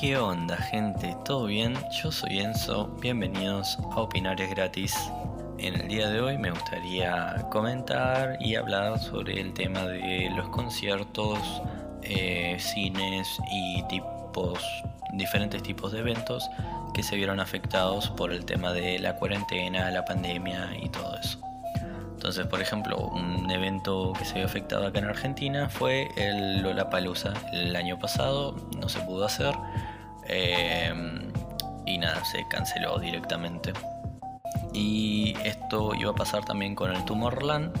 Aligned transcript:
¿Qué 0.00 0.16
onda 0.16 0.56
gente? 0.56 1.16
¿Todo 1.24 1.46
bien? 1.46 1.74
Yo 1.90 2.10
soy 2.10 2.40
Enzo, 2.40 2.88
bienvenidos 3.00 3.78
a 3.92 4.00
Opinarios 4.00 4.50
Gratis. 4.50 4.94
En 5.58 5.74
el 5.80 5.88
día 5.88 6.08
de 6.08 6.20
hoy 6.20 6.36
me 6.36 6.50
gustaría 6.50 7.46
comentar 7.50 8.36
y 8.40 8.56
hablar 8.56 8.98
sobre 8.98 9.40
el 9.40 9.54
tema 9.54 9.84
de 9.84 10.30
los 10.34 10.48
conciertos, 10.48 11.38
eh, 12.02 12.56
cines 12.58 13.38
y 13.52 13.82
tipos, 13.84 14.58
diferentes 15.12 15.62
tipos 15.62 15.92
de 15.92 16.00
eventos 16.00 16.50
que 16.92 17.04
se 17.04 17.14
vieron 17.14 17.38
afectados 17.38 18.10
por 18.10 18.32
el 18.32 18.44
tema 18.44 18.72
de 18.72 18.98
la 18.98 19.14
cuarentena, 19.14 19.90
la 19.92 20.04
pandemia 20.04 20.70
y 20.82 20.88
todo 20.88 21.16
eso. 21.16 21.38
Entonces, 22.24 22.46
por 22.46 22.62
ejemplo, 22.62 22.96
un 22.96 23.50
evento 23.50 24.14
que 24.18 24.24
se 24.24 24.36
vio 24.36 24.46
afectado 24.46 24.86
acá 24.86 24.98
en 24.98 25.04
Argentina 25.04 25.68
fue 25.68 26.08
el 26.16 26.62
Lollapalooza. 26.62 27.34
El 27.52 27.76
año 27.76 27.98
pasado 27.98 28.56
no 28.80 28.88
se 28.88 28.98
pudo 29.00 29.26
hacer 29.26 29.54
em, 30.28 31.32
y 31.86 31.98
nada, 31.98 32.24
se 32.24 32.46
canceló 32.48 32.98
directamente. 32.98 33.72
Y 34.72 35.36
esto 35.44 35.94
iba 35.94 36.10
a 36.10 36.14
pasar 36.14 36.44
también 36.44 36.74
con 36.74 36.94
el 36.94 37.04
Tomorrowland, 37.04 37.72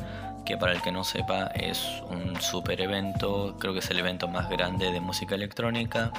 que 0.44 0.56
para 0.56 0.72
el 0.72 0.82
que 0.82 0.92
no 0.92 1.04
sepa 1.04 1.46
es 1.54 2.02
un 2.10 2.40
super 2.40 2.80
evento, 2.80 3.56
creo 3.58 3.72
que 3.72 3.78
es 3.78 3.90
el 3.90 3.98
evento 3.98 4.28
más 4.28 4.48
grande 4.48 4.92
de 4.92 5.00
música 5.00 5.34
electrónica. 5.34 6.12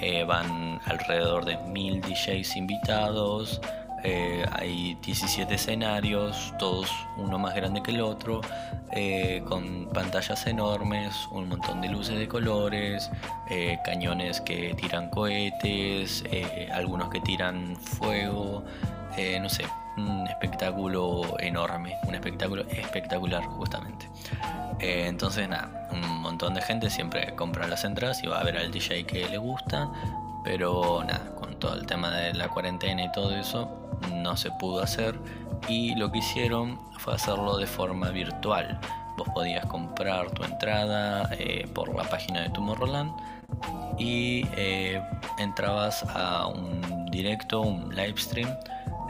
Eh, 0.00 0.24
van 0.24 0.80
alrededor 0.86 1.44
de 1.44 1.56
mil 1.68 2.00
DJs 2.00 2.56
invitados. 2.56 3.60
Eh, 4.04 4.44
hay 4.52 4.96
17 5.00 5.54
escenarios, 5.54 6.52
todos 6.58 6.90
uno 7.16 7.38
más 7.38 7.54
grande 7.54 7.82
que 7.82 7.92
el 7.92 8.00
otro, 8.00 8.40
eh, 8.90 9.42
con 9.48 9.88
pantallas 9.92 10.46
enormes, 10.46 11.28
un 11.30 11.48
montón 11.48 11.80
de 11.80 11.88
luces 11.88 12.18
de 12.18 12.26
colores, 12.26 13.10
eh, 13.48 13.78
cañones 13.84 14.40
que 14.40 14.74
tiran 14.74 15.08
cohetes, 15.08 16.24
algunos 16.72 17.10
que 17.10 17.20
tiran 17.20 17.76
fuego, 17.76 18.64
no 19.40 19.48
sé, 19.48 19.66
un 19.96 20.26
espectáculo 20.26 21.36
enorme, 21.38 21.96
un 22.04 22.14
espectáculo 22.14 22.62
espectacular 22.68 23.44
justamente. 23.44 24.08
entonces 24.80 25.48
nada, 25.48 25.88
un 25.92 26.22
montón 26.22 26.54
de 26.54 26.62
gente 26.62 26.90
siempre 26.90 27.34
compra 27.36 27.68
las 27.68 27.84
entradas 27.84 28.22
y 28.24 28.26
va 28.26 28.40
a 28.40 28.44
ver 28.44 28.56
al 28.56 28.72
DJ 28.72 29.04
que 29.04 29.28
le 29.28 29.38
gusta, 29.38 29.88
pero 30.44 31.04
nada, 31.04 31.34
con 31.36 31.54
todo 31.60 31.74
el 31.74 31.86
tema 31.86 32.10
de 32.10 32.34
la 32.34 32.48
cuarentena 32.48 33.04
y 33.04 33.12
todo 33.12 33.36
eso, 33.36 33.81
no 34.10 34.36
se 34.36 34.50
pudo 34.52 34.82
hacer 34.82 35.18
y 35.68 35.94
lo 35.94 36.10
que 36.10 36.18
hicieron 36.18 36.78
fue 36.98 37.14
hacerlo 37.14 37.56
de 37.56 37.66
forma 37.66 38.10
virtual. 38.10 38.78
Vos 39.16 39.28
podías 39.34 39.66
comprar 39.66 40.30
tu 40.30 40.42
entrada 40.44 41.28
eh, 41.38 41.66
por 41.74 41.94
la 41.94 42.04
página 42.04 42.42
de 42.42 42.50
Tomorrowland 42.50 43.12
y 43.98 44.46
eh, 44.56 45.02
entrabas 45.38 46.04
a 46.14 46.46
un 46.46 47.06
directo, 47.10 47.60
un 47.60 47.94
live 47.94 48.16
stream, 48.16 48.50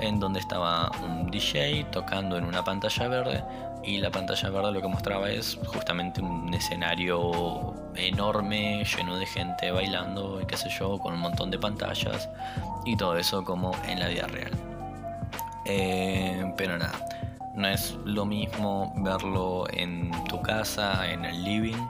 en 0.00 0.18
donde 0.18 0.40
estaba 0.40 0.90
un 1.04 1.30
DJ 1.30 1.84
tocando 1.92 2.36
en 2.36 2.44
una 2.44 2.64
pantalla 2.64 3.08
verde 3.08 3.44
y 3.84 3.98
la 3.98 4.10
pantalla 4.10 4.50
verde 4.50 4.72
lo 4.72 4.80
que 4.80 4.88
mostraba 4.88 5.30
es 5.30 5.58
justamente 5.66 6.20
un 6.20 6.52
escenario 6.54 7.74
enorme, 7.94 8.84
lleno 8.84 9.18
de 9.18 9.26
gente 9.26 9.70
bailando 9.70 10.40
y 10.40 10.46
qué 10.46 10.56
sé 10.56 10.68
yo, 10.70 10.98
con 10.98 11.14
un 11.14 11.20
montón 11.20 11.50
de 11.50 11.58
pantallas 11.58 12.28
y 12.84 12.96
todo 12.96 13.16
eso 13.16 13.44
como 13.44 13.72
en 13.86 13.98
la 13.98 14.08
vida 14.08 14.26
real. 14.28 14.52
Eh, 15.74 16.52
pero 16.54 16.76
nada, 16.76 17.06
no 17.54 17.66
es 17.66 17.96
lo 18.04 18.26
mismo 18.26 18.92
verlo 18.98 19.64
en 19.72 20.10
tu 20.24 20.42
casa, 20.42 21.10
en 21.10 21.24
el 21.24 21.42
living, 21.42 21.88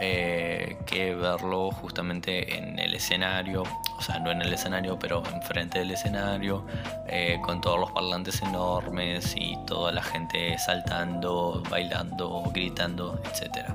eh, 0.00 0.76
que 0.84 1.14
verlo 1.14 1.70
justamente 1.70 2.58
en 2.58 2.80
el 2.80 2.92
escenario, 2.92 3.62
o 3.62 4.02
sea, 4.02 4.18
no 4.18 4.32
en 4.32 4.42
el 4.42 4.52
escenario, 4.52 4.98
pero 4.98 5.22
enfrente 5.32 5.78
del 5.78 5.92
escenario, 5.92 6.66
eh, 7.06 7.38
con 7.42 7.60
todos 7.60 7.78
los 7.78 7.92
parlantes 7.92 8.42
enormes 8.42 9.36
y 9.36 9.56
toda 9.64 9.92
la 9.92 10.02
gente 10.02 10.58
saltando, 10.58 11.62
bailando, 11.70 12.42
gritando, 12.52 13.20
etc. 13.26 13.68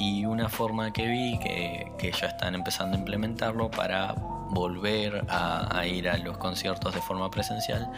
y 0.00 0.24
una 0.24 0.48
forma 0.48 0.92
que 0.92 1.06
vi 1.06 1.38
que, 1.38 1.92
que 1.98 2.10
ya 2.10 2.26
están 2.26 2.56
empezando 2.56 2.96
a 2.96 2.98
implementarlo 2.98 3.70
para 3.70 4.14
volver 4.50 5.24
a, 5.28 5.86
ir 5.86 6.08
a 6.08 6.16
los 6.18 6.38
conciertos 6.38 6.94
de 6.94 7.00
forma 7.00 7.30
presencial 7.30 7.90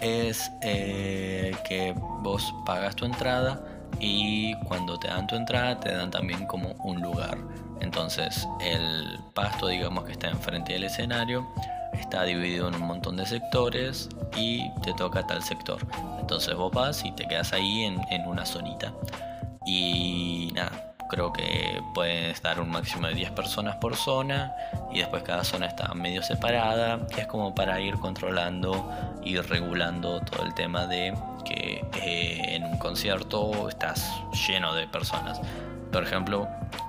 es 0.00 0.50
eh, 0.62 1.54
que 1.66 1.94
vos 2.20 2.54
pagas 2.64 2.96
tu 2.96 3.04
entrada 3.04 3.62
y 4.00 4.54
cuando 4.64 4.98
te 4.98 5.08
dan 5.08 5.26
tu 5.26 5.34
entrada 5.34 5.80
te 5.80 5.92
dan 5.92 6.10
también 6.10 6.46
como 6.46 6.72
un 6.84 7.00
lugar. 7.00 7.38
Entonces 7.80 8.46
el 8.60 9.18
pasto 9.34 9.68
digamos 9.68 10.04
que 10.04 10.12
está 10.12 10.28
enfrente 10.28 10.72
del 10.72 10.84
escenario 10.84 11.46
está 11.92 12.24
dividido 12.24 12.68
en 12.68 12.74
un 12.74 12.82
montón 12.82 13.16
de 13.16 13.26
sectores 13.26 14.08
y 14.36 14.70
te 14.82 14.92
toca 14.94 15.26
tal 15.26 15.42
sector. 15.42 15.78
Entonces 16.20 16.54
vos 16.54 16.72
vas 16.72 17.04
y 17.04 17.12
te 17.12 17.26
quedas 17.26 17.52
ahí 17.52 17.84
en, 17.84 18.00
en 18.10 18.26
una 18.26 18.44
zonita. 18.44 18.92
Y 19.66 20.50
nada, 20.54 20.87
creo 21.08 21.32
que 21.32 21.82
pueden 21.94 22.30
estar 22.30 22.60
un 22.60 22.70
máximo 22.70 23.08
de 23.08 23.14
10 23.14 23.32
personas 23.32 23.76
por 23.76 23.96
zona 23.96 24.54
y 24.92 24.98
después 24.98 25.22
cada 25.22 25.44
zona 25.44 25.66
está 25.66 25.92
medio 25.94 26.22
separada. 26.22 27.00
Es 27.16 27.26
como 27.26 27.54
para 27.54 27.80
ir 27.80 27.96
controlando 27.96 28.90
y 29.24 29.38
regulando 29.38 30.20
todo 30.20 30.44
el 30.44 30.54
tema 30.54 30.86
de 30.86 31.14
que 31.44 31.84
eh, 32.02 32.54
en 32.54 32.64
un 32.64 32.78
concierto 32.78 33.68
estás 33.68 34.12
lleno 34.46 34.74
de 34.74 34.86
personas. 34.86 35.40
Por 35.90 36.02
ejemplo, 36.02 36.46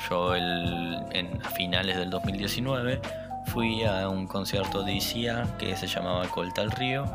yo 0.10 0.36
en, 0.36 1.40
a 1.44 1.50
finales 1.50 1.98
del 1.98 2.10
2019 2.10 3.02
fui 3.46 3.84
a 3.84 4.10
un 4.10 4.28
concierto 4.28 4.84
de 4.84 4.94
ICIA 4.94 5.48
que 5.58 5.76
se 5.76 5.88
llamaba 5.88 6.28
Colta 6.28 6.62
al 6.62 6.72
Río 6.72 7.06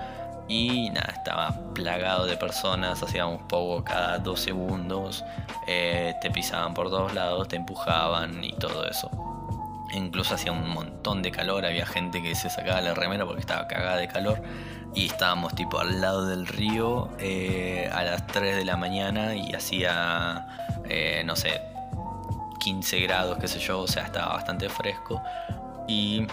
y 0.48 0.90
nada, 0.90 1.12
estaba 1.12 1.54
plagado 1.74 2.26
de 2.26 2.36
personas, 2.36 3.02
hacíamos 3.02 3.42
poco 3.48 3.82
cada 3.82 4.18
dos 4.18 4.40
segundos, 4.40 5.24
eh, 5.66 6.14
te 6.20 6.30
pisaban 6.30 6.74
por 6.74 6.90
todos 6.90 7.14
lados, 7.14 7.48
te 7.48 7.56
empujaban 7.56 8.42
y 8.44 8.52
todo 8.52 8.86
eso. 8.86 9.10
incluso 9.92 10.34
hacía 10.34 10.50
un 10.50 10.68
montón 10.68 11.22
de 11.22 11.30
calor, 11.30 11.64
había 11.64 11.86
gente 11.86 12.20
que 12.20 12.34
se 12.34 12.50
sacaba 12.50 12.80
la 12.80 12.94
remera 12.94 13.24
porque 13.24 13.40
estaba 13.40 13.68
cagada 13.68 13.96
de 13.96 14.08
calor 14.08 14.42
y 14.92 15.06
estábamos 15.06 15.54
tipo 15.54 15.78
al 15.78 16.00
lado 16.00 16.26
del 16.26 16.46
río 16.46 17.10
eh, 17.18 17.88
a 17.92 18.02
las 18.02 18.26
3 18.26 18.56
de 18.56 18.64
la 18.64 18.76
mañana 18.76 19.34
y 19.34 19.54
hacía, 19.54 20.46
eh, 20.88 21.22
no 21.24 21.36
sé, 21.36 21.62
15 22.58 23.00
grados, 23.00 23.38
qué 23.38 23.46
sé 23.46 23.60
yo, 23.60 23.80
o 23.80 23.86
sea, 23.86 24.04
estaba 24.04 24.34
bastante 24.34 24.68
fresco 24.68 25.22
y 25.86 26.26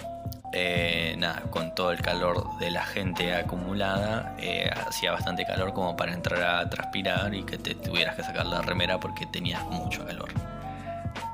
eh, 0.53 1.15
nada, 1.17 1.43
con 1.49 1.73
todo 1.73 1.91
el 1.91 2.01
calor 2.01 2.57
de 2.57 2.71
la 2.71 2.83
gente 2.83 3.33
acumulada, 3.33 4.35
eh, 4.37 4.69
hacía 4.87 5.11
bastante 5.11 5.45
calor 5.45 5.73
como 5.73 5.95
para 5.95 6.13
entrar 6.13 6.43
a 6.43 6.69
transpirar 6.69 7.33
y 7.33 7.43
que 7.43 7.57
te 7.57 7.73
tuvieras 7.73 8.15
que 8.15 8.23
sacar 8.23 8.45
la 8.45 8.61
remera 8.61 8.99
porque 8.99 9.25
tenías 9.25 9.63
mucho 9.67 10.05
calor. 10.05 10.29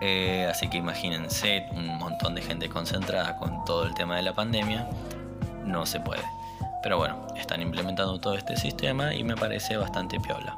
Eh, 0.01 0.47
así 0.49 0.69
que 0.69 0.77
imagínense 0.77 1.65
un 1.71 1.87
montón 1.97 2.35
de 2.35 2.43
gente 2.43 2.69
concentrada 2.69 3.37
con 3.37 3.65
todo 3.65 3.85
el 3.85 3.95
tema 3.95 4.17
de 4.17 4.21
la 4.21 4.33
pandemia, 4.33 4.87
no 5.65 5.87
se 5.87 5.99
puede. 5.99 6.23
Pero 6.83 6.99
bueno, 6.99 7.25
están 7.35 7.61
implementando 7.61 8.19
todo 8.19 8.35
este 8.35 8.55
sistema 8.55 9.15
y 9.15 9.23
me 9.23 9.35
parece 9.35 9.77
bastante 9.77 10.19
piola. 10.19 10.55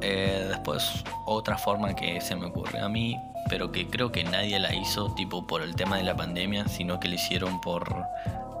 después, 0.00 1.02
otra 1.24 1.58
forma 1.58 1.94
que 1.96 2.20
se 2.20 2.36
me 2.36 2.46
ocurre 2.46 2.78
a 2.78 2.88
mí 2.88 3.20
pero 3.48 3.72
que 3.72 3.86
creo 3.88 4.12
que 4.12 4.24
nadie 4.24 4.58
la 4.58 4.74
hizo 4.74 5.14
tipo 5.14 5.46
por 5.46 5.62
el 5.62 5.74
tema 5.74 5.96
de 5.96 6.02
la 6.02 6.16
pandemia, 6.16 6.68
sino 6.68 7.00
que 7.00 7.08
lo 7.08 7.14
hicieron 7.14 7.60
por, 7.60 8.04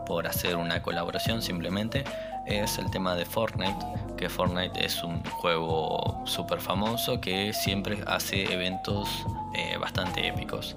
por 0.06 0.26
hacer 0.26 0.56
una 0.56 0.82
colaboración 0.82 1.42
simplemente, 1.42 2.04
es 2.46 2.78
el 2.78 2.90
tema 2.90 3.14
de 3.14 3.24
Fortnite, 3.24 3.84
que 4.16 4.28
Fortnite 4.28 4.84
es 4.84 5.02
un 5.02 5.22
juego 5.24 6.22
súper 6.24 6.60
famoso 6.60 7.20
que 7.20 7.52
siempre 7.52 7.98
hace 8.06 8.52
eventos 8.52 9.08
eh, 9.54 9.76
bastante 9.78 10.26
épicos. 10.26 10.76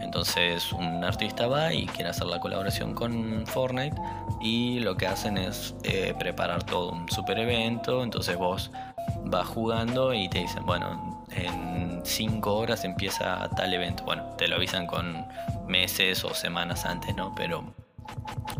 Entonces 0.00 0.72
un 0.72 1.02
artista 1.02 1.48
va 1.48 1.72
y 1.72 1.86
quiere 1.86 2.10
hacer 2.10 2.26
la 2.26 2.38
colaboración 2.40 2.94
con 2.94 3.44
Fortnite 3.46 3.96
y 4.40 4.80
lo 4.80 4.96
que 4.96 5.06
hacen 5.06 5.38
es 5.38 5.74
eh, 5.82 6.14
preparar 6.18 6.62
todo 6.62 6.92
un 6.92 7.08
super 7.08 7.38
evento, 7.38 8.04
entonces 8.04 8.36
vos 8.36 8.70
vas 9.24 9.46
jugando 9.46 10.14
y 10.14 10.28
te 10.28 10.40
dicen, 10.40 10.64
bueno, 10.64 11.17
en 11.38 12.00
5 12.04 12.54
horas 12.54 12.84
empieza 12.84 13.48
tal 13.56 13.72
evento. 13.74 14.04
Bueno, 14.04 14.24
te 14.36 14.48
lo 14.48 14.56
avisan 14.56 14.86
con 14.86 15.26
meses 15.66 16.24
o 16.24 16.34
semanas 16.34 16.84
antes, 16.84 17.14
¿no? 17.14 17.34
Pero 17.34 17.74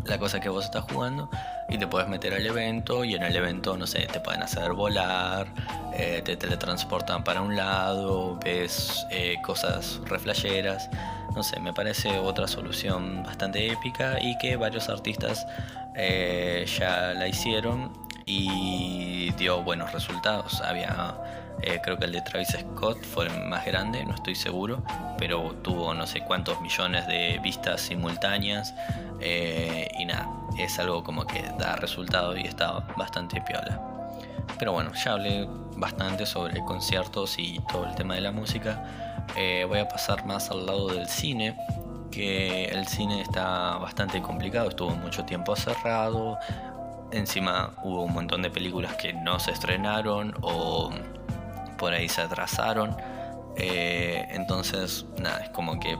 la 0.05 0.17
cosa 0.17 0.39
que 0.39 0.49
vos 0.49 0.65
estás 0.65 0.85
jugando 0.91 1.29
y 1.69 1.77
te 1.77 1.87
puedes 1.87 2.07
meter 2.07 2.33
al 2.33 2.45
evento 2.45 3.03
y 3.03 3.15
en 3.15 3.23
el 3.23 3.35
evento, 3.35 3.77
no 3.77 3.85
sé, 3.85 4.07
te 4.11 4.19
pueden 4.19 4.41
hacer 4.41 4.73
volar, 4.73 5.47
eh, 5.93 6.21
te 6.23 6.35
teletransportan 6.35 7.23
para 7.23 7.41
un 7.41 7.55
lado, 7.55 8.39
ves 8.43 9.05
eh, 9.11 9.35
cosas 9.43 9.99
reflejeras. 10.05 10.89
No 11.35 11.43
sé, 11.43 11.59
me 11.59 11.73
parece 11.73 12.17
otra 12.17 12.47
solución 12.47 13.23
bastante 13.23 13.71
épica 13.71 14.17
y 14.19 14.37
que 14.39 14.55
varios 14.55 14.89
artistas 14.89 15.45
eh, 15.95 16.65
ya 16.79 17.13
la 17.13 17.27
hicieron 17.27 17.93
y 18.25 19.31
dio 19.31 19.61
buenos 19.61 19.91
resultados. 19.91 20.61
Había 20.61 21.15
Eh, 21.61 21.79
creo 21.83 21.97
que 21.97 22.05
el 22.05 22.11
de 22.13 22.21
Travis 22.21 22.57
Scott 22.57 23.03
fue 23.03 23.27
el 23.27 23.47
más 23.47 23.65
grande, 23.65 24.05
no 24.05 24.15
estoy 24.15 24.35
seguro, 24.35 24.81
pero 25.17 25.53
tuvo 25.61 25.93
no 25.93 26.07
sé 26.07 26.21
cuántos 26.21 26.61
millones 26.61 27.05
de 27.07 27.39
vistas 27.43 27.81
simultáneas. 27.81 28.73
Eh, 29.19 29.89
y 29.97 30.05
nada, 30.05 30.29
es 30.57 30.79
algo 30.79 31.03
como 31.03 31.25
que 31.25 31.41
da 31.57 31.75
resultado 31.75 32.37
y 32.37 32.43
está 32.43 32.79
bastante 32.95 33.41
piola. 33.41 33.81
Pero 34.57 34.71
bueno, 34.71 34.91
ya 34.93 35.13
hablé 35.13 35.47
bastante 35.75 36.25
sobre 36.25 36.59
conciertos 36.61 37.37
y 37.37 37.59
todo 37.71 37.85
el 37.85 37.95
tema 37.95 38.15
de 38.15 38.21
la 38.21 38.31
música. 38.31 38.83
Eh, 39.35 39.65
voy 39.67 39.79
a 39.79 39.87
pasar 39.87 40.25
más 40.25 40.49
al 40.51 40.65
lado 40.65 40.87
del 40.87 41.07
cine, 41.07 41.55
que 42.11 42.65
el 42.65 42.87
cine 42.87 43.21
está 43.21 43.77
bastante 43.77 44.21
complicado, 44.21 44.69
estuvo 44.69 44.91
mucho 44.91 45.23
tiempo 45.25 45.55
cerrado. 45.55 46.37
Encima 47.11 47.71
hubo 47.83 48.03
un 48.03 48.13
montón 48.13 48.41
de 48.41 48.49
películas 48.49 48.95
que 48.95 49.13
no 49.13 49.39
se 49.39 49.51
estrenaron 49.51 50.35
o 50.41 50.91
por 51.79 51.93
ahí 51.93 52.07
se 52.07 52.21
atrasaron. 52.21 52.95
Eh, 53.55 54.27
entonces, 54.31 55.05
nada, 55.17 55.39
es 55.39 55.49
como 55.49 55.79
que 55.79 55.97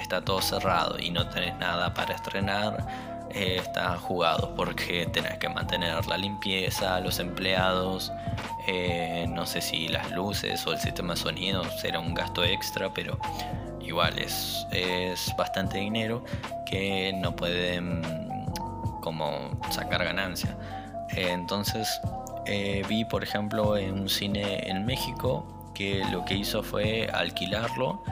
está 0.00 0.20
todo 0.22 0.40
cerrado 0.40 0.98
y 0.98 1.10
no 1.10 1.28
tenés 1.28 1.56
nada 1.58 1.94
para 1.94 2.14
estrenar. 2.14 2.86
Eh, 3.30 3.60
está 3.62 3.96
jugado 3.98 4.54
porque 4.56 5.06
tenés 5.06 5.38
que 5.38 5.48
mantener 5.50 6.06
la 6.06 6.16
limpieza, 6.16 6.98
los 7.00 7.18
empleados, 7.18 8.10
eh, 8.66 9.26
no 9.28 9.44
sé 9.44 9.60
si 9.60 9.88
las 9.88 10.10
luces 10.12 10.66
o 10.66 10.72
el 10.72 10.80
sistema 10.80 11.12
de 11.12 11.20
sonido 11.20 11.62
será 11.78 12.00
un 12.00 12.14
gasto 12.14 12.42
extra, 12.42 12.92
pero 12.94 13.18
igual 13.80 14.18
es, 14.18 14.66
es 14.72 15.30
bastante 15.36 15.76
dinero 15.76 16.24
que 16.64 17.12
no 17.14 17.36
pueden 17.36 18.02
como 19.02 19.50
sacar 19.70 20.04
ganancia. 20.04 20.56
entonces 21.10 22.00
eh, 22.48 22.82
vi, 22.88 23.04
por 23.04 23.22
ejemplo, 23.22 23.76
en 23.76 23.92
un 23.92 24.08
cine 24.08 24.68
en 24.68 24.86
México 24.86 25.46
que 25.74 26.02
lo 26.10 26.24
que 26.24 26.34
hizo 26.34 26.62
fue 26.62 27.08
alquilarlo 27.12 28.02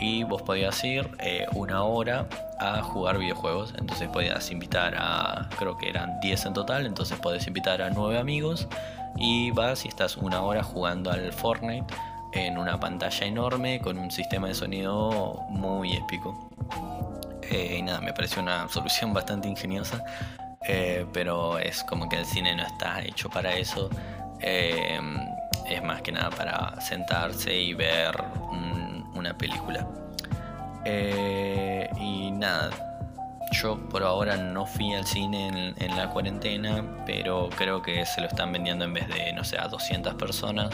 y 0.00 0.24
vos 0.24 0.42
podías 0.42 0.82
ir 0.84 1.10
eh, 1.18 1.46
una 1.54 1.82
hora 1.82 2.28
a 2.58 2.82
jugar 2.82 3.18
videojuegos. 3.18 3.74
Entonces 3.78 4.08
podías 4.08 4.50
invitar 4.50 4.94
a, 4.96 5.48
creo 5.58 5.76
que 5.76 5.88
eran 5.88 6.20
10 6.20 6.46
en 6.46 6.52
total, 6.54 6.86
entonces 6.86 7.18
podés 7.18 7.46
invitar 7.46 7.82
a 7.82 7.90
9 7.90 8.18
amigos 8.18 8.68
y 9.16 9.50
vas 9.50 9.84
y 9.84 9.88
estás 9.88 10.16
una 10.16 10.42
hora 10.42 10.62
jugando 10.62 11.10
al 11.10 11.32
Fortnite 11.32 11.86
en 12.32 12.58
una 12.58 12.78
pantalla 12.78 13.26
enorme 13.26 13.80
con 13.80 13.98
un 13.98 14.10
sistema 14.10 14.48
de 14.48 14.54
sonido 14.54 15.44
muy 15.48 15.96
épico. 15.96 16.50
Eh, 17.50 17.76
y 17.78 17.82
nada, 17.82 18.00
me 18.00 18.12
pareció 18.12 18.42
una 18.42 18.68
solución 18.68 19.12
bastante 19.14 19.48
ingeniosa 19.48 20.04
eh, 20.68 21.06
pero 21.12 21.58
es 21.58 21.84
como 21.84 22.08
que 22.08 22.16
el 22.16 22.26
cine 22.26 22.54
no 22.54 22.64
está 22.64 23.02
hecho 23.02 23.28
para 23.30 23.54
eso. 23.54 23.88
Eh, 24.40 24.98
es 25.68 25.82
más 25.82 26.02
que 26.02 26.12
nada 26.12 26.30
para 26.30 26.80
sentarse 26.80 27.54
y 27.54 27.74
ver 27.74 28.14
una 29.14 29.36
película. 29.36 29.86
Eh, 30.84 31.88
y 31.98 32.30
nada, 32.30 32.70
yo 33.52 33.76
por 33.88 34.02
ahora 34.02 34.36
no 34.36 34.66
fui 34.66 34.94
al 34.94 35.06
cine 35.06 35.74
en, 35.76 35.96
la 35.96 36.10
cuarentena, 36.10 36.84
pero 37.04 37.48
creo 37.56 37.82
que 37.82 38.06
se 38.06 38.20
lo 38.20 38.28
están 38.28 38.52
vendiendo 38.52 38.84
en 38.84 38.94
vez 38.94 39.08
de, 39.08 39.32
no 39.32 39.42
sé, 39.42 39.58
a 39.58 39.66
200 39.66 40.14
personas, 40.14 40.70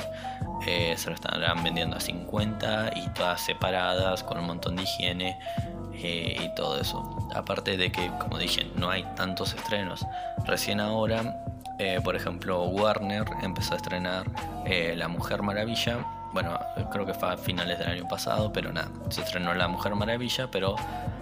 se 0.64 1.08
lo 1.08 1.14
están 1.14 1.64
vendiendo 1.64 1.96
a 1.96 2.00
50 2.00 2.92
y 2.96 3.08
todas 3.08 3.40
separadas, 3.40 4.22
con 4.22 4.38
un 4.38 4.46
montón 4.46 4.76
de 4.76 4.82
higiene. 4.82 5.38
Eh, 6.02 6.36
y 6.42 6.54
todo 6.54 6.80
eso. 6.80 7.08
Aparte 7.34 7.76
de 7.76 7.92
que, 7.92 8.10
como 8.18 8.38
dije, 8.38 8.68
no 8.74 8.90
hay 8.90 9.04
tantos 9.14 9.54
estrenos. 9.54 10.04
Recién 10.44 10.80
ahora, 10.80 11.44
eh, 11.78 12.00
por 12.02 12.16
ejemplo, 12.16 12.64
Warner 12.64 13.24
empezó 13.42 13.74
a 13.74 13.76
estrenar 13.76 14.26
eh, 14.66 14.94
La 14.96 15.06
Mujer 15.06 15.42
Maravilla. 15.42 16.04
Bueno, 16.32 16.58
creo 16.90 17.06
que 17.06 17.14
fue 17.14 17.32
a 17.32 17.36
finales 17.36 17.78
del 17.78 17.88
año 17.88 18.08
pasado, 18.08 18.52
pero 18.52 18.72
nada, 18.72 18.88
se 19.10 19.20
estrenó 19.20 19.54
La 19.54 19.68
Mujer 19.68 19.94
Maravilla, 19.94 20.50
pero 20.50 20.74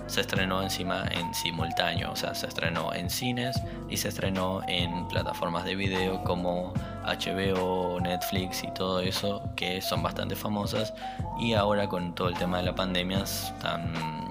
se 0.06 0.22
estrenó 0.22 0.62
encima 0.62 1.04
en 1.10 1.34
simultáneo, 1.34 2.12
o 2.12 2.16
sea, 2.16 2.34
se 2.34 2.46
estrenó 2.46 2.92
en 2.94 3.10
cines 3.10 3.60
y 3.88 3.96
se 3.96 4.08
estrenó 4.08 4.60
en 4.66 5.06
plataformas 5.08 5.64
de 5.64 5.76
video 5.76 6.22
como 6.24 6.72
HBO, 7.04 8.00
Netflix 8.00 8.64
y 8.64 8.68
todo 8.72 9.00
eso, 9.00 9.42
que 9.56 9.80
son 9.80 10.02
bastante 10.02 10.36
famosas 10.36 10.94
y 11.38 11.54
ahora 11.54 11.88
con 11.88 12.14
todo 12.14 12.28
el 12.28 12.34
tema 12.36 12.58
de 12.58 12.64
la 12.64 12.74
pandemia 12.74 13.22
están 13.22 14.29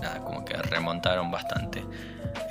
nada, 0.00 0.20
como 0.24 0.44
que 0.44 0.54
remontaron 0.54 1.30
bastante. 1.30 1.84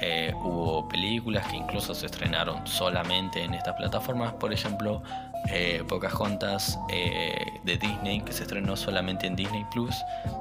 Eh, 0.01 0.33
hubo 0.35 0.87
películas 0.87 1.47
que 1.47 1.57
incluso 1.57 1.93
se 1.93 2.05
estrenaron 2.05 2.65
solamente 2.67 3.43
en 3.43 3.53
estas 3.53 3.75
plataformas, 3.75 4.33
por 4.33 4.53
ejemplo, 4.53 5.01
eh, 5.47 5.83
Pocahontas 5.87 6.77
eh, 6.89 7.59
de 7.63 7.77
Disney, 7.77 8.21
que 8.21 8.33
se 8.33 8.43
estrenó 8.43 8.75
solamente 8.75 9.25
en 9.25 9.35
Disney 9.35 9.65
Plus, 9.71 9.95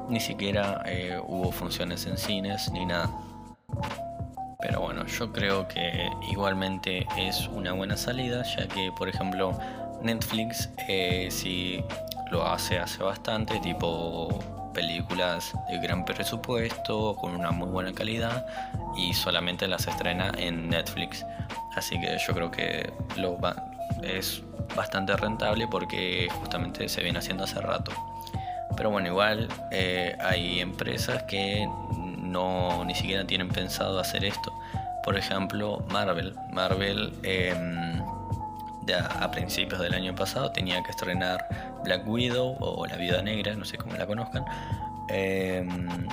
ni 0.09 0.21
siquiera 0.21 0.83
eh, 0.87 1.19
hubo 1.27 1.51
funciones 1.51 2.05
en 2.07 2.19
cines 2.19 2.71
ni 2.73 2.85
nada. 2.85 3.11
Pero 4.61 4.81
bueno, 4.81 5.07
yo 5.07 5.33
creo 5.33 5.69
que 5.69 6.11
igualmente 6.31 7.07
es 7.17 7.49
una 7.49 7.73
buena 7.73 7.97
salida, 7.97 8.43
ya 8.43 8.67
que, 8.67 8.91
por 8.99 9.09
ejemplo, 9.09 9.57
Netflix, 10.03 10.69
si 11.31 11.83
lo 12.31 12.45
hace 12.45 12.79
hace 12.79 13.03
bastante, 13.03 13.61
tipo 13.61 14.58
películas 14.79 15.55
de 15.69 15.77
gran 15.79 16.05
presupuesto, 16.05 17.17
con 17.17 17.35
una 17.35 17.51
muy 17.51 17.67
buena 17.69 17.93
calidad 17.93 18.47
y 18.97 19.13
solamente 19.13 19.67
las 19.67 19.89
estrena 19.89 20.31
en 20.39 20.69
Netflix. 20.69 21.27
Así 21.75 22.01
que 22.01 22.17
yo 22.25 22.33
creo 22.33 22.49
que 22.53 22.93
es 24.05 24.41
bastante 24.77 25.17
rentable 25.17 25.67
porque 25.67 26.29
justamente 26.39 26.89
se 26.89 27.03
viene 27.03 27.19
haciendo 27.19 27.43
hace 27.43 27.61
rato. 27.61 27.91
Pero 28.77 28.91
bueno, 28.93 29.09
igual 29.09 29.49
eh, 29.73 30.17
hay 30.21 30.61
empresas 30.61 31.25
que 31.25 31.69
no 31.97 32.85
ni 32.85 32.95
siquiera 32.95 33.27
tienen 33.27 33.49
pensado 33.49 33.99
hacer 33.99 34.25
esto. 34.25 34.53
Por 35.03 35.17
ejemplo, 35.17 35.85
Marvel. 35.91 36.37
Marvel 36.53 37.15
em, 37.25 37.88
a 38.95 39.31
principios 39.31 39.81
del 39.81 39.95
año 39.95 40.15
pasado 40.15 40.51
tenía 40.51 40.83
que 40.83 40.91
estrenar 40.91 41.47
Black 41.85 42.07
Widow 42.07 42.57
o 42.61 42.87
La 42.87 42.97
Vida 42.97 43.23
Negra, 43.23 43.55
no 43.55 43.65
sé 43.65 43.77
cómo 43.77 43.97
la 43.97 44.07
conozcan. 44.07 44.45
Em, 45.09 46.07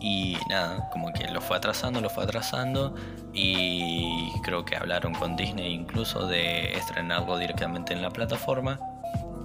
y 0.00 0.36
nada, 0.48 0.88
como 0.90 1.12
que 1.12 1.28
lo 1.28 1.40
fue 1.40 1.56
atrasando, 1.56 2.00
lo 2.00 2.10
fue 2.10 2.24
atrasando 2.24 2.94
y 3.32 4.32
creo 4.42 4.64
que 4.64 4.76
hablaron 4.76 5.14
con 5.14 5.36
Disney 5.36 5.72
incluso 5.72 6.26
de 6.26 6.76
estrenarlo 6.76 7.38
directamente 7.38 7.92
en 7.92 8.02
la 8.02 8.10
plataforma, 8.10 8.80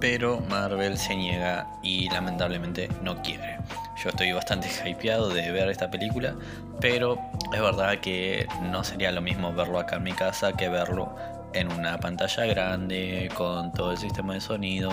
pero 0.00 0.40
Marvel 0.40 0.98
se 0.98 1.14
niega 1.14 1.68
y 1.82 2.08
lamentablemente 2.10 2.88
no 3.02 3.22
quiere. 3.22 3.58
Yo 4.02 4.10
estoy 4.10 4.32
bastante 4.32 4.68
hypeado 4.84 5.28
de 5.28 5.50
ver 5.52 5.68
esta 5.68 5.90
película, 5.90 6.34
pero 6.80 7.18
es 7.52 7.60
verdad 7.60 7.98
que 7.98 8.46
no 8.62 8.82
sería 8.82 9.12
lo 9.12 9.20
mismo 9.20 9.52
verlo 9.52 9.78
acá 9.78 9.96
en 9.96 10.02
mi 10.04 10.12
casa 10.12 10.52
que 10.52 10.68
verlo 10.68 11.14
en 11.52 11.72
una 11.72 11.98
pantalla 11.98 12.46
grande, 12.46 13.30
con 13.34 13.72
todo 13.72 13.92
el 13.92 13.98
sistema 13.98 14.34
de 14.34 14.40
sonido, 14.40 14.90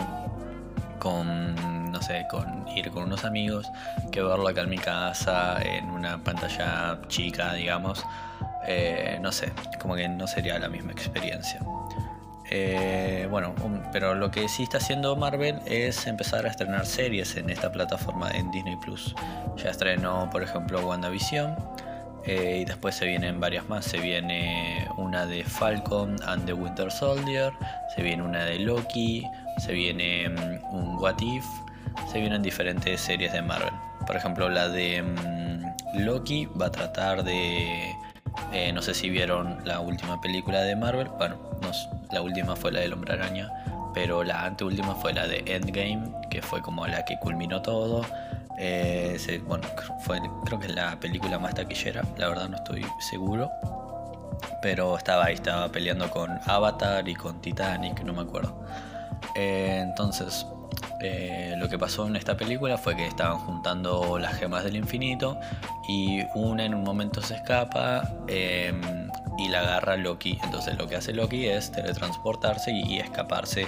con, 0.99 1.91
no 1.91 2.01
sé, 2.01 2.25
con 2.29 2.67
ir 2.69 2.91
con 2.91 3.03
unos 3.03 3.25
amigos, 3.25 3.69
que 4.11 4.21
verlo 4.21 4.47
acá 4.47 4.61
en 4.61 4.69
mi 4.69 4.77
casa, 4.77 5.61
en 5.61 5.89
una 5.89 6.17
pantalla 6.23 6.99
chica, 7.07 7.53
digamos. 7.53 8.05
Eh, 8.67 9.19
no 9.21 9.31
sé, 9.31 9.51
como 9.79 9.95
que 9.95 10.07
no 10.07 10.27
sería 10.27 10.57
la 10.57 10.69
misma 10.69 10.91
experiencia. 10.91 11.59
Eh, 12.49 13.27
bueno, 13.29 13.55
pero 13.91 14.13
lo 14.13 14.29
que 14.29 14.47
sí 14.47 14.63
está 14.63 14.77
haciendo 14.77 15.15
Marvel 15.15 15.59
es 15.65 16.05
empezar 16.05 16.45
a 16.45 16.49
estrenar 16.49 16.85
series 16.85 17.37
en 17.37 17.49
esta 17.49 17.71
plataforma 17.71 18.29
en 18.31 18.51
Disney 18.51 18.75
Plus. 18.77 19.15
Ya 19.57 19.71
estrenó, 19.71 20.29
por 20.31 20.43
ejemplo, 20.43 20.85
WandaVision 20.87 21.55
eh, 22.27 22.59
y 22.61 22.65
después 22.65 22.95
se 22.95 23.05
vienen 23.05 23.39
varias 23.39 23.67
más. 23.69 23.85
Se 23.85 23.99
viene 23.99 24.87
una 24.97 25.25
de 25.25 25.43
Falcon 25.43 26.15
and 26.25 26.45
the 26.45 26.53
Winter 26.53 26.91
Soldier. 26.91 27.53
Se 27.95 28.01
viene 28.01 28.23
una 28.23 28.45
de 28.45 28.59
Loki. 28.59 29.23
Se 29.59 29.73
viene 29.73 30.29
mm, 30.29 30.73
un 30.73 30.97
What 30.97 31.19
If. 31.21 31.45
Se 32.11 32.19
vienen 32.19 32.41
diferentes 32.41 32.99
series 32.99 33.31
de 33.31 33.41
Marvel. 33.41 33.73
Por 34.07 34.15
ejemplo, 34.15 34.49
la 34.49 34.69
de 34.69 35.03
mm, 35.03 35.99
Loki 36.03 36.47
va 36.59 36.67
a 36.67 36.71
tratar 36.71 37.23
de. 37.23 37.93
Eh, 38.51 38.73
no 38.73 38.81
sé 38.81 38.93
si 38.93 39.09
vieron 39.09 39.59
la 39.63 39.79
última 39.79 40.19
película 40.19 40.61
de 40.61 40.75
Marvel. 40.75 41.07
Bueno, 41.17 41.37
la 42.11 42.21
última 42.21 42.55
fue 42.55 42.71
la 42.71 42.79
del 42.79 42.93
Hombre 42.93 43.13
Araña. 43.13 43.49
Pero 43.93 44.23
la 44.23 44.45
anteúltima 44.45 44.93
fue 44.95 45.13
la 45.13 45.25
de 45.25 45.43
Endgame, 45.45 46.11
que 46.29 46.41
fue 46.41 46.61
como 46.61 46.85
la 46.85 47.05
que 47.05 47.17
culminó 47.19 47.61
todo. 47.61 48.03
Eh, 48.57 49.17
bueno, 49.45 49.67
fue, 50.05 50.21
creo 50.45 50.59
que 50.59 50.67
es 50.67 50.75
la 50.75 50.99
película 50.99 51.39
más 51.39 51.55
taquillera, 51.55 52.03
la 52.17 52.29
verdad 52.29 52.49
no 52.49 52.57
estoy 52.57 52.85
seguro. 52.99 53.49
Pero 54.61 54.97
estaba 54.97 55.25
ahí, 55.25 55.35
estaba 55.35 55.71
peleando 55.71 56.09
con 56.09 56.39
Avatar 56.45 57.07
y 57.07 57.15
con 57.15 57.41
Titanic, 57.41 58.01
no 58.03 58.13
me 58.13 58.21
acuerdo. 58.21 58.65
Eh, 59.35 59.79
entonces, 59.81 60.45
eh, 61.01 61.55
lo 61.57 61.69
que 61.69 61.77
pasó 61.77 62.07
en 62.07 62.15
esta 62.15 62.37
película 62.37 62.77
fue 62.77 62.95
que 62.95 63.05
estaban 63.05 63.37
juntando 63.37 64.17
las 64.17 64.35
gemas 64.35 64.63
del 64.63 64.75
infinito 64.75 65.37
y 65.87 66.23
una 66.33 66.65
en 66.65 66.73
un 66.73 66.83
momento 66.83 67.21
se 67.21 67.35
escapa 67.35 68.09
em, 68.27 68.81
y 69.37 69.49
la 69.49 69.59
agarra 69.59 69.97
Loki. 69.97 70.39
Entonces 70.43 70.77
lo 70.77 70.87
que 70.87 70.95
hace 70.95 71.13
Loki 71.13 71.47
es 71.47 71.71
teletransportarse 71.71 72.71
y 72.71 72.99
escaparse 72.99 73.67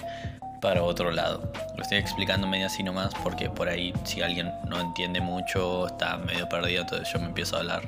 para 0.68 0.84
otro 0.84 1.12
lado. 1.12 1.50
Lo 1.78 1.84
estoy 1.84 1.98
explicando 1.98 2.46
medio 2.46 2.66
así 2.66 2.84
nomás 2.84 3.14
porque 3.24 3.50
por 3.50 3.70
ahí 3.70 3.94
si 4.04 4.22
alguien 4.22 4.52
no 4.66 4.82
entiende 4.82 5.22
mucho, 5.22 5.88
está 5.88 6.18
medio 6.18 6.50
perdido, 6.50 6.82
entonces 6.82 7.08
yo 7.10 7.20
me 7.20 7.28
empiezo 7.28 7.56
a 7.56 7.60
hablar 7.60 7.84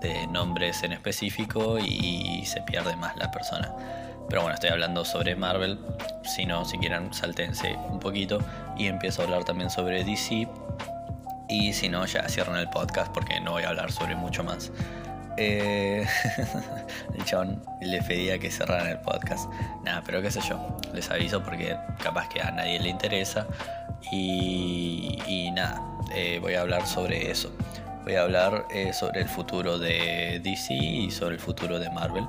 de 0.00 0.26
nombres 0.28 0.82
en 0.82 0.94
específico 0.94 1.78
y 1.78 2.42
se 2.46 2.62
pierde 2.62 2.96
más 2.96 3.18
la 3.18 3.30
persona. 3.30 3.70
Pero 4.30 4.40
bueno, 4.40 4.54
estoy 4.54 4.70
hablando 4.70 5.04
sobre 5.04 5.36
Marvel, 5.36 5.78
si 6.24 6.46
no, 6.46 6.64
si 6.64 6.78
quieren 6.78 7.12
saltense 7.12 7.76
un 7.90 8.00
poquito 8.00 8.38
y 8.78 8.86
empiezo 8.86 9.20
a 9.20 9.26
hablar 9.26 9.44
también 9.44 9.68
sobre 9.68 10.02
DC 10.02 10.48
y 11.50 11.74
si 11.74 11.90
no, 11.90 12.06
ya 12.06 12.26
cierran 12.30 12.56
el 12.56 12.70
podcast 12.70 13.12
porque 13.12 13.40
no 13.40 13.50
voy 13.50 13.64
a 13.64 13.68
hablar 13.68 13.92
sobre 13.92 14.16
mucho 14.16 14.42
más. 14.42 14.72
Eh, 15.36 16.06
el 17.14 17.58
le 17.80 18.02
pedía 18.02 18.38
que 18.38 18.50
cerraran 18.50 18.88
el 18.88 18.98
podcast. 18.98 19.50
Nada, 19.84 20.02
pero 20.04 20.20
qué 20.22 20.30
sé 20.30 20.40
yo. 20.48 20.76
Les 20.92 21.10
aviso 21.10 21.42
porque 21.42 21.76
capaz 22.02 22.28
que 22.28 22.40
a 22.40 22.50
nadie 22.50 22.78
le 22.80 22.88
interesa. 22.88 23.46
Y, 24.10 25.50
nada, 25.54 25.80
eh, 26.14 26.38
voy 26.40 26.54
a 26.54 26.62
hablar 26.62 26.86
sobre 26.86 27.30
eso. 27.30 27.50
Voy 28.04 28.16
a 28.16 28.22
hablar 28.22 28.66
eh, 28.70 28.92
sobre 28.92 29.20
el 29.20 29.28
futuro 29.28 29.78
de 29.78 30.40
DC 30.42 30.74
y 30.74 31.10
sobre 31.10 31.36
el 31.36 31.40
futuro 31.40 31.78
de 31.78 31.90
Marvel. 31.90 32.26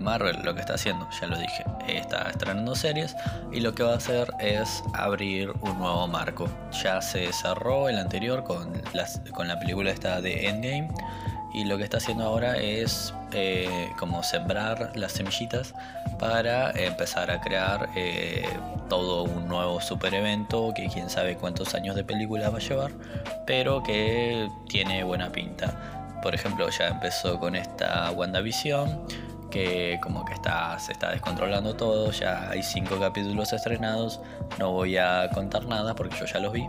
Marvel 0.00 0.38
lo 0.44 0.54
que 0.54 0.60
está 0.60 0.74
haciendo, 0.74 1.08
ya 1.20 1.26
lo 1.26 1.36
dije, 1.36 1.64
está 1.88 2.30
estrenando 2.30 2.76
series 2.76 3.16
y 3.50 3.58
lo 3.58 3.74
que 3.74 3.82
va 3.82 3.94
a 3.94 3.96
hacer 3.96 4.28
es 4.38 4.84
abrir 4.94 5.50
un 5.60 5.78
nuevo 5.78 6.06
marco. 6.06 6.48
Ya 6.84 7.02
se 7.02 7.32
cerró 7.32 7.88
el 7.88 7.98
anterior 7.98 8.44
con, 8.44 8.80
con 9.34 9.48
la 9.48 9.58
película 9.58 9.90
esta 9.90 10.20
de 10.20 10.46
Endgame 10.46 10.88
y 11.52 11.64
lo 11.64 11.78
que 11.78 11.84
está 11.84 11.96
haciendo 11.96 12.24
ahora 12.24 12.56
es 12.58 13.14
eh, 13.32 13.90
como 13.98 14.22
sembrar 14.22 14.92
las 14.94 15.12
semillitas 15.12 15.74
para 16.18 16.70
empezar 16.72 17.30
a 17.30 17.40
crear 17.40 17.88
eh, 17.94 18.48
todo 18.88 19.24
un 19.24 19.48
nuevo 19.48 19.80
super 19.80 20.14
evento 20.14 20.72
que 20.74 20.88
quién 20.88 21.08
sabe 21.10 21.36
cuántos 21.36 21.74
años 21.74 21.94
de 21.96 22.04
película 22.04 22.50
va 22.50 22.58
a 22.58 22.60
llevar, 22.60 22.92
pero 23.46 23.82
que 23.82 24.48
tiene 24.68 25.04
buena 25.04 25.30
pinta. 25.30 26.18
Por 26.22 26.34
ejemplo, 26.34 26.68
ya 26.70 26.88
empezó 26.88 27.38
con 27.38 27.54
esta 27.54 28.10
WandaVision, 28.10 29.06
que 29.50 29.98
como 30.02 30.24
que 30.24 30.34
está, 30.34 30.78
se 30.78 30.92
está 30.92 31.10
descontrolando 31.10 31.74
todo, 31.74 32.10
ya 32.10 32.50
hay 32.50 32.62
cinco 32.62 32.98
capítulos 32.98 33.52
estrenados, 33.52 34.20
no 34.58 34.72
voy 34.72 34.96
a 34.96 35.30
contar 35.32 35.64
nada 35.66 35.94
porque 35.94 36.16
yo 36.18 36.26
ya 36.26 36.40
los 36.40 36.52
vi, 36.52 36.66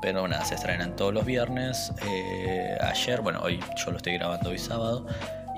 pero 0.00 0.26
nada, 0.28 0.44
se 0.44 0.54
estrenan 0.54 0.96
todos 0.96 1.12
los 1.12 1.24
viernes. 1.24 1.92
Eh, 2.06 2.78
ayer, 2.80 3.20
bueno, 3.20 3.40
hoy 3.42 3.60
yo 3.76 3.90
lo 3.90 3.96
estoy 3.96 4.14
grabando 4.14 4.50
hoy 4.50 4.58
sábado. 4.58 5.06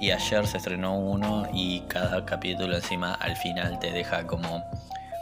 Y 0.00 0.12
ayer 0.12 0.46
se 0.46 0.56
estrenó 0.56 0.98
uno 0.98 1.46
y 1.52 1.80
cada 1.82 2.24
capítulo 2.24 2.74
encima 2.74 3.14
al 3.14 3.36
final 3.36 3.78
te 3.78 3.90
deja 3.90 4.26
como 4.26 4.64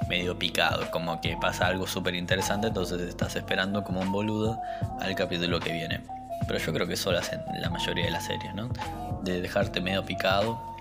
medio 0.08 0.38
picado, 0.38 0.90
como 0.92 1.20
que 1.20 1.36
pasa 1.36 1.66
algo 1.66 1.86
súper 1.86 2.14
interesante, 2.14 2.68
entonces 2.68 3.00
estás 3.00 3.34
esperando 3.36 3.82
como 3.84 4.00
un 4.00 4.12
boludo 4.12 4.60
al 5.00 5.14
capítulo 5.16 5.58
que 5.58 5.72
viene. 5.72 6.00
Pero 6.46 6.60
yo 6.60 6.72
creo 6.72 6.86
que 6.86 6.94
eso 6.94 7.10
lo 7.10 7.18
hacen 7.18 7.40
la 7.60 7.68
mayoría 7.68 8.04
de 8.04 8.10
las 8.12 8.24
series, 8.24 8.54
¿no? 8.54 8.70
De 9.22 9.40
dejarte 9.40 9.80
medio 9.80 10.04
picado 10.04 10.77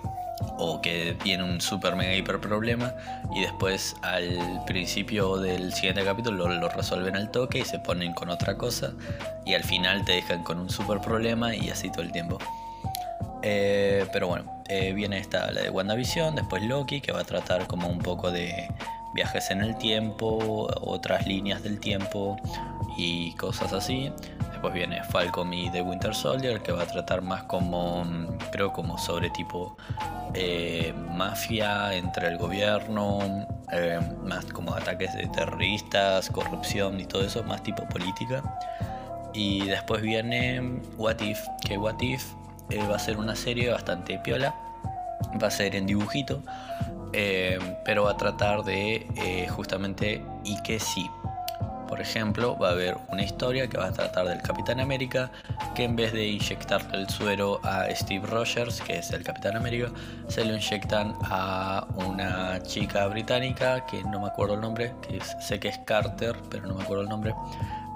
o 0.57 0.81
que 0.81 1.15
tiene 1.23 1.43
un 1.43 1.61
super 1.61 1.95
mega 1.95 2.15
hiper 2.15 2.39
problema 2.39 2.93
y 3.33 3.41
después 3.41 3.95
al 4.01 4.63
principio 4.65 5.37
del 5.37 5.73
siguiente 5.73 6.03
capítulo 6.03 6.47
lo, 6.47 6.69
resuelven 6.69 7.15
al 7.15 7.31
toque 7.31 7.59
y 7.59 7.65
se 7.65 7.79
ponen 7.79 8.13
con 8.13 8.29
otra 8.29 8.57
cosa 8.57 8.93
y 9.45 9.53
al 9.53 9.63
final 9.63 10.03
te 10.05 10.13
dejan 10.13 10.43
con 10.43 10.59
un 10.59 10.69
super 10.69 10.99
problema 10.99 11.55
y 11.55 11.69
así 11.69 11.91
todo 11.91 12.01
el 12.01 12.11
tiempo. 12.11 12.39
Eh, 13.43 14.05
pero 14.11 14.27
bueno, 14.27 14.63
eh, 14.67 14.93
viene 14.93 15.19
esta 15.19 15.51
la 15.51 15.61
de 15.61 15.69
WandaVision, 15.69 16.35
después 16.35 16.63
Loki 16.63 17.01
que 17.01 17.11
va 17.11 17.21
a 17.21 17.23
tratar 17.23 17.67
como 17.67 17.87
un 17.87 17.99
poco 17.99 18.31
de 18.31 18.67
viajes 19.13 19.51
en 19.51 19.61
el 19.61 19.77
tiempo, 19.77 20.67
otras 20.81 21.25
líneas 21.27 21.63
del 21.63 21.79
tiempo 21.79 22.37
y 22.97 23.33
cosas 23.33 23.73
así. 23.73 24.11
Después 24.57 24.73
viene 24.73 25.03
Falcon 25.03 25.53
y 25.53 25.69
The 25.69 25.83
Winter 25.83 26.15
Soldier, 26.15 26.63
que 26.63 26.71
va 26.71 26.81
a 26.81 26.87
tratar 26.87 27.21
más 27.21 27.43
como, 27.43 28.03
creo, 28.51 28.73
como 28.73 28.97
sobre 28.97 29.29
tipo 29.29 29.77
eh, 30.33 30.95
mafia 31.11 31.93
entre 31.93 32.29
el 32.29 32.39
gobierno, 32.39 33.19
eh, 33.71 33.99
más 34.23 34.45
como 34.45 34.73
ataques 34.73 35.13
de 35.13 35.27
terroristas, 35.27 36.31
corrupción 36.31 36.99
y 36.99 37.05
todo 37.05 37.21
eso, 37.21 37.43
más 37.43 37.61
tipo 37.61 37.87
política. 37.87 38.41
Y 39.31 39.67
después 39.67 40.01
viene 40.01 40.81
What 40.97 41.19
If, 41.19 41.39
que 41.63 41.77
What 41.77 42.01
If 42.01 42.25
eh, 42.71 42.79
va 42.79 42.95
a 42.95 42.99
ser 42.99 43.17
una 43.17 43.35
serie 43.35 43.69
bastante 43.69 44.17
piola, 44.17 44.55
va 45.39 45.49
a 45.49 45.51
ser 45.51 45.75
en 45.75 45.85
dibujito, 45.85 46.41
pero 47.85 48.05
va 48.05 48.11
a 48.11 48.17
tratar 48.17 48.63
de 48.63 49.47
justamente 49.51 50.25
y 50.43 50.59
que 50.63 50.79
sí 50.79 51.07
por 51.87 52.01
ejemplo, 52.01 52.57
va 52.57 52.69
a 52.69 52.71
haber 52.71 52.97
una 53.09 53.23
historia 53.23 53.67
que 53.67 53.77
va 53.77 53.87
a 53.87 53.91
tratar 53.91 54.27
del 54.27 54.41
Capitán 54.41 54.79
América, 54.79 55.31
que 55.75 55.83
en 55.83 55.95
vez 55.95 56.13
de 56.13 56.25
inyectarle 56.25 56.99
el 56.99 57.09
suero 57.09 57.59
a 57.63 57.87
Steve 57.95 58.25
Rogers, 58.27 58.81
que 58.81 58.99
es 58.99 59.11
el 59.11 59.23
Capitán 59.23 59.55
América, 59.55 59.91
se 60.27 60.45
lo 60.45 60.53
inyectan 60.53 61.15
a 61.23 61.87
una 61.95 62.61
chica 62.63 63.07
británica, 63.07 63.85
que 63.85 64.03
no 64.03 64.19
me 64.19 64.27
acuerdo 64.27 64.55
el 64.55 64.61
nombre, 64.61 64.93
que 65.01 65.19
sé 65.41 65.59
que 65.59 65.69
es 65.69 65.79
Carter, 65.79 66.35
pero 66.49 66.67
no 66.67 66.75
me 66.75 66.83
acuerdo 66.83 67.03
el 67.03 67.09
nombre. 67.09 67.33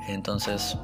Entonces, 0.08 0.78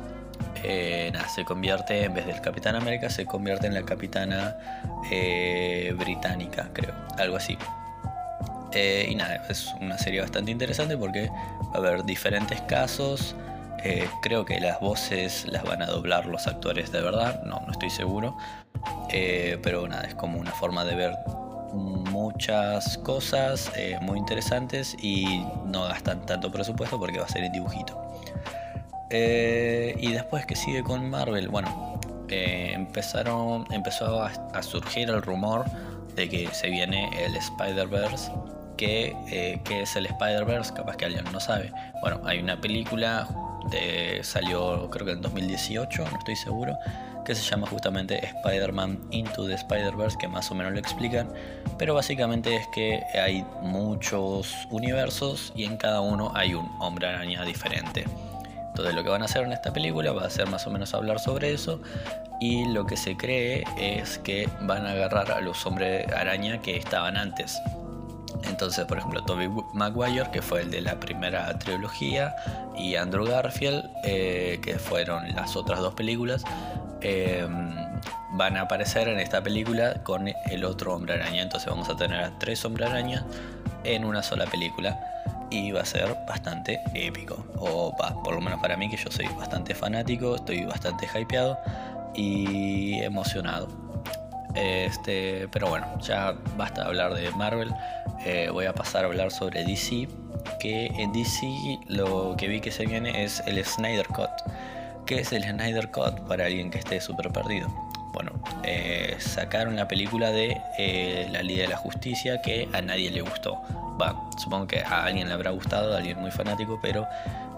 eh, 0.64 1.12
nada, 1.14 1.28
se 1.28 1.46
convierte, 1.46 2.04
en 2.04 2.14
vez 2.14 2.26
del 2.26 2.42
Capitán 2.42 2.76
América, 2.76 3.10
se 3.10 3.26
convierte 3.26 3.68
en 3.68 3.74
la 3.74 3.84
Capitana 3.84 4.56
eh, 5.12 5.94
Británica, 5.98 6.70
creo, 6.74 6.94
algo 7.18 7.38
así. 7.38 7.58
Eh, 8.74 9.08
y 9.10 9.16
nada, 9.16 9.44
es 9.50 9.74
una 9.80 9.98
serie 9.98 10.22
bastante 10.22 10.52
interesante 10.52 10.98
porque 10.98 11.30
a 11.74 11.78
haber 11.78 12.04
diferentes 12.04 12.62
casos. 12.62 13.36
Eh, 13.84 14.10
creo 14.22 14.46
que 14.46 14.60
las 14.60 14.80
voces 14.80 15.46
las 15.48 15.64
van 15.64 15.82
a 15.82 15.86
doblar 15.86 16.26
los 16.26 16.48
actores 16.48 16.92
de 16.92 17.02
verdad, 17.02 17.44
no, 17.44 17.62
no 17.66 17.72
estoy 17.72 17.90
seguro. 17.90 18.38
Eh, 19.10 19.60
pero 19.62 19.88
nada, 19.88 20.04
es 20.04 20.16
como 20.16 20.40
una 20.40 20.52
forma 20.52 20.84
de 20.86 20.96
ver 20.96 21.14
muchas 21.74 22.98
cosas 23.00 23.72
muy 24.02 24.18
interesantes 24.18 24.96
y 25.00 25.46
no 25.66 25.84
gastan 25.84 26.26
tanto 26.26 26.52
presupuesto 26.52 26.98
porque 27.00 27.20
va 27.20 27.26
a 27.26 27.30
ser 27.30 27.44
en 27.44 27.52
dibujito. 27.52 28.02
y 29.12 30.12
después 30.12 30.46
que 30.46 30.56
sigue 30.56 30.84
con 30.84 31.10
Marvel, 31.10 31.50
bueno, 31.50 32.00
empezaron, 32.30 33.66
empezó 33.72 34.24
a 34.24 34.64
surgir 34.64 35.10
el 35.10 35.22
rumor 35.22 35.66
de 36.18 36.28
que 36.28 36.50
se 36.54 36.70
viene 36.70 37.10
el 37.24 37.36
Spider-Verse 37.36 38.32
que, 38.78 39.16
eh, 39.30 39.60
es 39.70 39.96
el 39.96 40.06
Spider-Verse, 40.06 40.74
capaz 40.74 40.96
que 40.96 41.06
alguien 41.06 41.26
no 41.32 41.40
sabe. 41.40 41.72
Bueno, 42.02 42.22
hay 42.26 42.40
una 42.40 42.60
película, 42.62 43.28
de, 43.72 44.22
salió 44.24 44.90
creo 44.90 45.06
que 45.06 45.12
en 45.14 45.22
2018, 45.22 46.06
no 46.10 46.18
estoy 46.18 46.36
seguro, 46.36 46.78
que 47.26 47.36
se 47.36 47.44
llama 47.44 47.68
justamente 47.68 48.26
Spider-Man 48.26 49.00
Into 49.12 49.48
the 49.48 49.56
Spider-Verse, 49.56 50.18
que 50.18 50.30
más 50.30 50.50
o 50.50 50.56
menos 50.56 50.72
lo 50.72 50.80
explican, 50.80 51.28
pero 51.78 51.94
básicamente 51.94 52.56
es 52.56 52.68
que 52.68 53.04
hay 53.22 53.46
muchos 53.62 54.54
universos 54.70 55.52
y 55.54 55.66
en 55.66 55.76
cada 55.76 56.00
uno 56.00 56.32
hay 56.36 56.54
un 56.54 56.70
hombre 56.80 57.08
araña 57.08 57.44
diferente. 57.44 58.06
Entonces 58.70 58.96
lo 58.96 59.04
que 59.04 59.10
van 59.10 59.24
a 59.24 59.26
hacer 59.26 59.44
en 59.44 59.52
esta 59.52 59.74
película 59.74 60.14
va 60.14 60.26
a 60.26 60.30
ser 60.30 60.48
más 60.48 60.68
o 60.68 60.70
menos 60.70 60.94
hablar 60.94 61.20
sobre 61.20 61.52
eso 61.52 61.82
y 62.40 62.66
lo 62.66 62.86
que 62.86 62.96
se 62.96 63.18
cree 63.18 63.64
es 63.76 64.20
que 64.20 64.48
van 64.62 64.86
a 64.86 64.92
agarrar 64.92 65.32
a 65.32 65.42
los 65.42 65.66
hombres 65.66 66.08
araña 66.14 66.62
que 66.62 66.78
estaban 66.78 67.18
antes. 67.18 67.60
Entonces, 68.58 68.86
por 68.86 68.98
ejemplo, 68.98 69.24
Toby 69.24 69.52
Maguire, 69.74 70.32
que 70.32 70.42
fue 70.42 70.64
el 70.64 70.72
de 70.72 70.82
la 70.82 71.00
primera 71.00 71.60
trilogía, 71.60 72.36
y 72.76 72.96
Andrew 72.96 73.24
Garfield, 73.24 73.88
eh, 74.04 74.60
que 74.64 74.80
fueron 74.80 75.36
las 75.36 75.56
otras 75.56 75.80
dos 75.80 75.94
películas, 75.94 76.44
em, 77.02 77.76
van 78.32 78.58
a 78.58 78.62
aparecer 78.62 79.10
en 79.10 79.20
esta 79.20 79.44
película 79.44 80.02
con 80.04 80.28
el 80.28 80.66
otro 80.66 80.96
hombre 80.96 81.14
araña. 81.14 81.44
Entonces 81.44 81.70
vamos 81.70 81.88
a 81.88 81.96
tener 81.96 82.20
a 82.20 82.40
tres 82.40 82.66
hombres 82.66 82.90
arañas 82.90 83.24
en 83.84 84.04
una 84.04 84.24
sola 84.24 84.48
película. 84.48 85.00
Y 85.52 85.72
va 85.72 85.82
a 85.82 85.86
ser 85.86 86.18
bastante 86.28 86.82
épico. 86.96 87.46
O 87.60 87.96
por 88.24 88.34
lo 88.34 88.42
menos 88.42 88.60
para 88.60 88.76
mí, 88.76 88.90
que 88.90 88.98
yo 88.98 89.12
soy 89.12 89.28
bastante 89.38 89.76
fanático, 89.76 90.36
estoy 90.36 90.66
bastante 90.66 91.08
hypeado 91.14 91.60
y 92.16 93.02
emocionado. 93.04 93.87
Este, 94.58 95.48
pero 95.52 95.70
bueno, 95.70 95.86
ya 96.00 96.36
basta 96.58 96.82
de 96.82 96.88
hablar 96.88 97.14
de 97.14 97.30
Marvel. 97.32 97.72
Eh, 98.26 98.50
voy 98.52 98.66
a 98.66 98.74
pasar 98.74 99.06
a 99.06 99.08
hablar 99.08 99.32
sobre 99.32 99.64
DC. 99.64 100.08
Que 100.60 100.88
en 100.88 101.14
DC 101.14 101.46
lo 101.88 102.36
que 102.38 102.48
vi 102.48 102.60
que 102.60 102.72
se 102.72 102.86
viene 102.86 103.24
es 103.24 103.44
el 103.46 103.64
Snyder 103.64 104.08
Cut. 104.08 104.30
¿Qué 105.06 105.20
es 105.20 105.32
el 105.32 105.44
Snyder 105.44 105.92
Cut 105.92 106.20
para 106.28 106.46
alguien 106.46 106.72
que 106.72 106.80
esté 106.80 107.00
súper 107.00 107.30
perdido? 107.32 107.68
Bueno, 108.14 108.32
eh, 108.64 109.16
sacaron 109.20 109.76
la 109.76 109.88
película 109.88 110.32
de 110.32 110.60
eh, 110.80 111.28
La 111.32 111.44
Liga 111.44 111.64
de 111.64 111.68
la 111.68 111.78
Justicia 111.78 112.42
que 112.42 112.68
a 112.74 112.82
nadie 112.82 113.12
le 113.12 113.22
gustó. 113.22 113.62
Supongo 114.38 114.68
que 114.68 114.82
a 114.82 115.06
alguien 115.06 115.28
le 115.28 115.34
habrá 115.34 115.52
gustado, 115.52 115.94
a 115.94 115.98
alguien 115.98 116.20
muy 116.20 116.32
fanático, 116.32 116.80
pero 116.82 117.08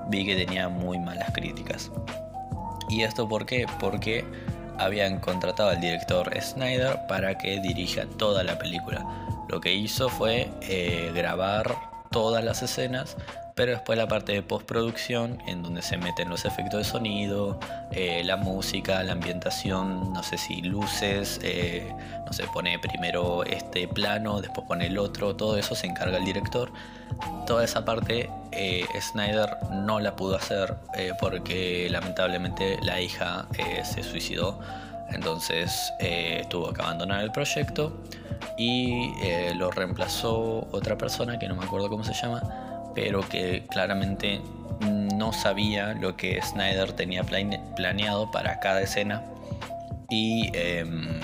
vi 0.09 0.25
que 0.25 0.35
tenía 0.35 0.69
muy 0.69 0.99
malas 0.99 1.31
críticas. 1.31 1.91
¿Y 2.89 3.03
esto 3.03 3.27
por 3.27 3.45
qué? 3.45 3.65
Porque 3.79 4.25
habían 4.79 5.19
contratado 5.19 5.69
al 5.69 5.81
director 5.81 6.31
Snyder 6.41 6.99
para 7.07 7.37
que 7.37 7.59
dirija 7.59 8.05
toda 8.17 8.43
la 8.43 8.57
película. 8.57 9.05
Lo 9.47 9.61
que 9.61 9.73
hizo 9.73 10.09
fue 10.09 10.49
eh, 10.61 11.11
grabar 11.13 11.75
todas 12.11 12.43
las 12.43 12.61
escenas, 12.61 13.17
pero 13.59 13.73
después 13.73 13.97
la 13.97 14.07
parte 14.07 14.31
de 14.31 14.41
postproducción, 14.41 15.43
en 15.45 15.63
donde 15.63 15.81
se 15.81 15.97
meten 15.97 16.29
los 16.29 16.45
efectos 16.45 16.77
de 16.79 16.83
sonido, 16.85 17.59
eh, 17.91 18.23
la 18.23 18.37
música, 18.37 19.03
la 19.03 19.11
ambientación, 19.11 20.13
no 20.13 20.23
sé 20.23 20.37
si 20.37 20.61
luces, 20.61 21.41
eh, 21.43 21.93
no 22.25 22.31
sé, 22.31 22.45
pone 22.53 22.79
primero 22.79 23.43
este 23.43 23.85
plano, 23.89 24.39
después 24.39 24.65
pone 24.65 24.85
el 24.85 24.97
otro, 24.97 25.35
todo 25.35 25.57
eso 25.57 25.75
se 25.75 25.87
encarga 25.87 26.19
el 26.19 26.23
director. 26.23 26.71
Toda 27.45 27.65
esa 27.65 27.83
parte 27.83 28.29
eh, 28.53 28.85
Snyder 29.01 29.49
no 29.73 29.99
la 29.99 30.15
pudo 30.15 30.37
hacer 30.37 30.77
porque 31.19 31.89
lamentablemente 31.91 32.79
la 32.81 33.01
hija 33.01 33.45
se 33.83 34.03
suicidó, 34.03 34.57
entonces 35.09 35.91
tuvo 36.47 36.71
que 36.71 36.81
abandonar 36.81 37.23
el 37.23 37.33
proyecto 37.33 38.05
y 38.57 39.11
lo 39.55 39.69
reemplazó 39.69 40.65
otra 40.71 40.97
persona 40.97 41.37
que 41.37 41.49
no 41.49 41.55
me 41.55 41.65
acuerdo 41.65 41.89
cómo 41.89 42.05
se 42.05 42.13
llama 42.13 42.68
pero 42.95 43.21
que 43.21 43.65
claramente 43.69 44.41
no 44.81 45.33
sabía 45.33 45.93
lo 45.93 46.15
que 46.15 46.41
Snyder 46.41 46.93
tenía 46.93 47.23
planeado 47.23 48.31
para 48.31 48.59
cada 48.59 48.81
escena. 48.81 49.23
Y 50.09 50.49
em, 50.53 51.19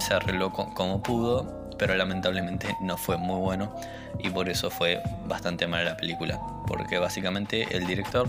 se 0.00 0.14
arregló 0.14 0.52
como 0.52 1.02
pudo, 1.02 1.68
pero 1.78 1.94
lamentablemente 1.94 2.76
no 2.80 2.96
fue 2.96 3.16
muy 3.16 3.38
bueno 3.40 3.74
y 4.18 4.30
por 4.30 4.48
eso 4.48 4.70
fue 4.70 5.02
bastante 5.26 5.66
mala 5.66 5.84
la 5.90 5.96
película, 5.96 6.40
porque 6.66 6.98
básicamente 6.98 7.66
el 7.70 7.86
director 7.86 8.28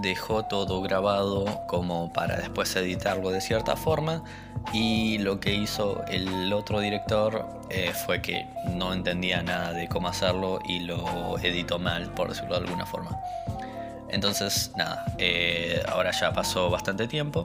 dejó 0.00 0.44
todo 0.44 0.82
grabado 0.82 1.62
como 1.66 2.12
para 2.12 2.36
después 2.36 2.74
editarlo 2.76 3.30
de 3.30 3.40
cierta 3.40 3.76
forma 3.76 4.22
y 4.72 5.18
lo 5.18 5.40
que 5.40 5.52
hizo 5.52 6.04
el 6.08 6.52
otro 6.52 6.80
director 6.80 7.46
eh, 7.70 7.92
fue 7.92 8.20
que 8.22 8.46
no 8.70 8.92
entendía 8.92 9.42
nada 9.42 9.72
de 9.72 9.88
cómo 9.88 10.08
hacerlo 10.08 10.58
y 10.66 10.80
lo 10.80 11.38
editó 11.38 11.78
mal, 11.78 12.10
por 12.14 12.28
decirlo 12.28 12.58
de 12.58 12.66
alguna 12.66 12.86
forma. 12.86 13.18
Entonces, 14.08 14.72
nada, 14.76 15.04
eh, 15.18 15.82
ahora 15.88 16.10
ya 16.12 16.32
pasó 16.32 16.70
bastante 16.70 17.08
tiempo 17.08 17.44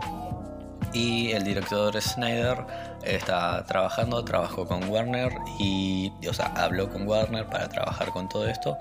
y 0.94 1.32
el 1.32 1.44
director 1.44 2.00
Snyder 2.02 2.66
está 3.04 3.64
trabajando, 3.66 4.24
trabajó 4.24 4.66
con 4.66 4.90
Warner 4.90 5.32
y, 5.60 6.12
o 6.28 6.32
habló 6.56 6.90
con 6.90 7.08
Warner 7.08 7.46
para 7.46 7.70
trabajar 7.70 8.10
con 8.12 8.28
todo 8.30 8.48
esto 8.48 8.78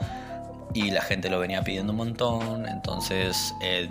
y 0.75 0.91
la 0.91 1.03
gente 1.03 1.31
lo 1.31 1.39
venía 1.39 1.63
pidiendo 1.63 1.93
un 1.93 1.99
montón, 1.99 2.69
entonces 2.69 3.55
eh, 3.63 3.89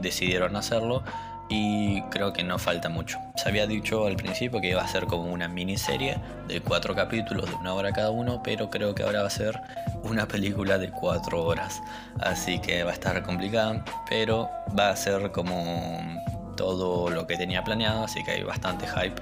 decidieron 0.00 0.56
hacerlo 0.56 1.02
y 1.48 2.00
creo 2.02 2.32
que 2.32 2.42
no 2.42 2.58
falta 2.58 2.88
mucho. 2.88 3.18
Se 3.36 3.48
había 3.48 3.66
dicho 3.66 4.06
al 4.06 4.16
principio 4.16 4.60
que 4.60 4.70
iba 4.70 4.82
a 4.82 4.88
ser 4.88 5.06
como 5.06 5.32
una 5.32 5.48
miniserie 5.48 6.16
de 6.48 6.60
cuatro 6.60 6.94
capítulos 6.94 7.48
de 7.48 7.54
una 7.56 7.74
hora 7.74 7.92
cada 7.92 8.10
uno, 8.10 8.42
pero 8.42 8.70
creo 8.70 8.94
que 8.94 9.02
ahora 9.02 9.22
va 9.22 9.26
a 9.26 9.30
ser 9.30 9.60
una 10.02 10.26
película 10.26 10.78
de 10.78 10.90
cuatro 10.90 11.44
horas, 11.44 11.82
así 12.20 12.58
que 12.60 12.82
va 12.84 12.90
a 12.90 12.94
estar 12.94 13.22
complicada, 13.22 13.84
pero 14.08 14.50
va 14.78 14.90
a 14.90 14.96
ser 14.96 15.32
como 15.32 16.22
todo 16.56 17.10
lo 17.10 17.26
que 17.26 17.36
tenía 17.36 17.62
planeado, 17.62 18.04
así 18.04 18.22
que 18.24 18.32
hay 18.32 18.42
bastante 18.42 18.86
hype 18.86 19.20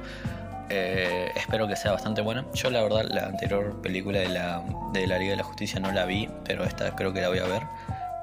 eh, 0.69 1.31
espero 1.35 1.69
que 1.69 1.77
sea 1.77 1.93
bastante 1.93 2.21
buena. 2.21 2.45
Yo 2.55 2.71
la 2.71 2.83
verdad 2.83 3.05
la 3.09 3.27
anterior 3.27 3.81
película 3.83 4.21
de 4.21 4.29
la, 4.29 4.63
de 4.93 5.07
la 5.07 5.19
Liga 5.19 5.33
de 5.33 5.37
la 5.39 5.45
Justicia 5.45 5.81
no 5.81 5.93
la 5.93 6.05
vi, 6.05 6.29
pero 6.45 6.65
esta 6.65 6.95
creo 6.97 7.13
que 7.13 7.21
la 7.21 7.29
voy 7.29 7.39
a 7.39 7.45
ver. 7.45 7.63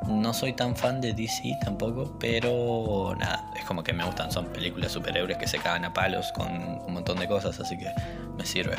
No 0.08 0.34
soy 0.34 0.54
tan 0.54 0.76
fan 0.76 1.02
de 1.02 1.14
DC 1.14 1.58
tampoco, 1.64 2.18
pero 2.20 3.16
nada, 3.20 3.52
es 3.58 3.66
como 3.66 3.84
que 3.84 3.94
me 3.94 4.06
gustan, 4.06 4.32
son 4.32 4.46
películas 4.48 4.92
superhéroes 4.92 5.38
que 5.38 5.48
se 5.48 5.60
cagan 5.60 5.86
a 5.86 5.94
palos 5.94 6.32
con 6.32 6.48
un 6.48 6.94
montón 6.94 7.20
de 7.20 7.28
cosas, 7.28 7.60
así 7.60 7.78
que 7.78 7.92
me 8.38 8.46
sirve. 8.46 8.76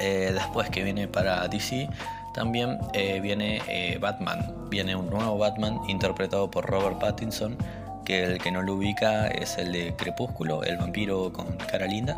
Eh, 0.00 0.32
después 0.34 0.68
que 0.70 0.82
viene 0.82 1.06
para 1.06 1.46
DC, 1.46 1.88
también 2.34 2.78
eh, 2.92 3.20
viene 3.20 3.62
Batman. 4.00 4.68
Viene 4.68 4.96
un 4.96 5.08
nuevo 5.08 5.38
Batman 5.38 5.80
interpretado 5.88 6.50
por 6.50 6.66
Robert 6.66 6.98
Pattinson 6.98 7.56
que 8.04 8.24
el 8.24 8.38
que 8.38 8.50
no 8.50 8.62
lo 8.62 8.74
ubica 8.74 9.28
es 9.28 9.58
el 9.58 9.72
de 9.72 9.94
Crepúsculo, 9.96 10.62
el 10.64 10.76
vampiro 10.76 11.32
con 11.32 11.56
cara 11.56 11.86
linda. 11.86 12.16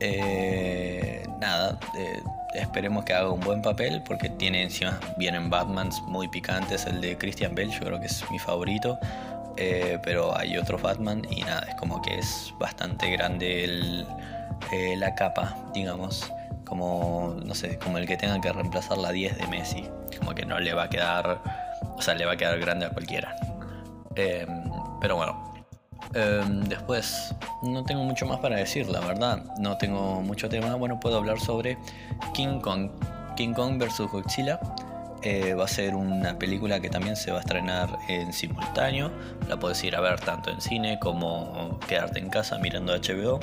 Eh, 0.00 1.26
nada, 1.40 1.78
eh, 1.96 2.20
esperemos 2.54 3.04
que 3.04 3.14
haga 3.14 3.30
un 3.30 3.40
buen 3.40 3.62
papel 3.62 4.02
porque 4.02 4.28
tiene 4.28 4.62
encima, 4.62 4.98
vienen 5.16 5.50
Batmans 5.50 6.02
muy 6.02 6.28
picantes, 6.28 6.86
el 6.86 7.00
de 7.00 7.16
Christian 7.16 7.54
Bale 7.54 7.70
yo 7.70 7.80
creo 7.80 8.00
que 8.00 8.06
es 8.06 8.24
mi 8.30 8.38
favorito, 8.38 8.98
eh, 9.56 9.98
pero 10.02 10.36
hay 10.36 10.58
otros 10.58 10.82
Batman 10.82 11.22
y 11.30 11.42
nada, 11.42 11.64
es 11.68 11.74
como 11.76 12.02
que 12.02 12.18
es 12.18 12.52
bastante 12.58 13.10
grande 13.10 14.04
la 14.96 15.14
capa, 15.14 15.56
digamos, 15.72 16.30
como, 16.64 17.36
no 17.44 17.54
sé, 17.54 17.78
como 17.78 17.98
el 17.98 18.06
que 18.06 18.16
tenga 18.16 18.40
que 18.40 18.52
reemplazar 18.52 18.98
la 18.98 19.12
10 19.12 19.38
de 19.38 19.46
Messi, 19.46 19.88
como 20.18 20.34
que 20.34 20.44
no 20.44 20.58
le 20.58 20.74
va 20.74 20.84
a 20.84 20.90
quedar, 20.90 21.40
o 21.96 22.02
sea, 22.02 22.14
le 22.14 22.24
va 22.24 22.32
a 22.32 22.36
quedar 22.36 22.58
grande 22.58 22.86
a 22.86 22.90
cualquiera. 22.90 23.36
Pero 25.04 25.16
bueno, 25.16 25.36
em, 26.14 26.64
después 26.64 27.34
no 27.62 27.84
tengo 27.84 28.04
mucho 28.04 28.24
más 28.24 28.38
para 28.38 28.56
decir, 28.56 28.88
la 28.88 29.00
verdad. 29.00 29.44
No 29.58 29.76
tengo 29.76 30.22
mucho 30.22 30.48
tema. 30.48 30.76
Bueno, 30.76 30.98
puedo 30.98 31.18
hablar 31.18 31.38
sobre 31.38 31.76
King 32.32 32.58
Kong. 32.60 32.88
King 33.36 33.52
Kong 33.52 33.78
vs. 33.78 34.10
Godzilla. 34.10 34.58
Eh, 35.20 35.52
va 35.52 35.66
a 35.66 35.68
ser 35.68 35.94
una 35.94 36.38
película 36.38 36.80
que 36.80 36.88
también 36.88 37.16
se 37.16 37.32
va 37.32 37.36
a 37.36 37.40
estrenar 37.40 37.98
en 38.08 38.32
simultáneo. 38.32 39.12
La 39.46 39.58
puedes 39.58 39.84
ir 39.84 39.94
a 39.94 40.00
ver 40.00 40.18
tanto 40.20 40.48
en 40.48 40.62
cine 40.62 40.98
como 40.98 41.78
quedarte 41.86 42.18
en 42.18 42.30
casa 42.30 42.56
mirando 42.56 42.94
HBO. 42.96 43.40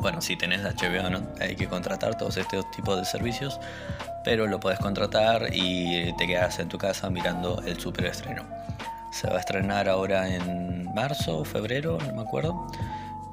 Bueno, 0.00 0.20
si 0.20 0.34
tenés 0.34 0.62
HBO 0.62 1.10
no 1.10 1.22
hay 1.40 1.54
que 1.54 1.68
contratar 1.68 2.18
todos 2.18 2.38
estos 2.38 2.68
tipos 2.72 2.98
de 2.98 3.04
servicios, 3.04 3.60
pero 4.24 4.48
lo 4.48 4.58
puedes 4.58 4.80
contratar 4.80 5.50
y 5.52 6.12
te 6.14 6.26
quedas 6.26 6.58
en 6.58 6.68
tu 6.68 6.76
casa 6.76 7.08
mirando 7.08 7.62
el 7.64 7.78
super 7.78 8.06
estreno. 8.06 8.42
Se 9.12 9.28
va 9.28 9.36
a 9.36 9.40
estrenar 9.40 9.88
ahora 9.88 10.28
en 10.34 10.92
marzo 10.94 11.38
o 11.38 11.44
febrero, 11.44 11.98
no 12.06 12.14
me 12.14 12.22
acuerdo. 12.22 12.66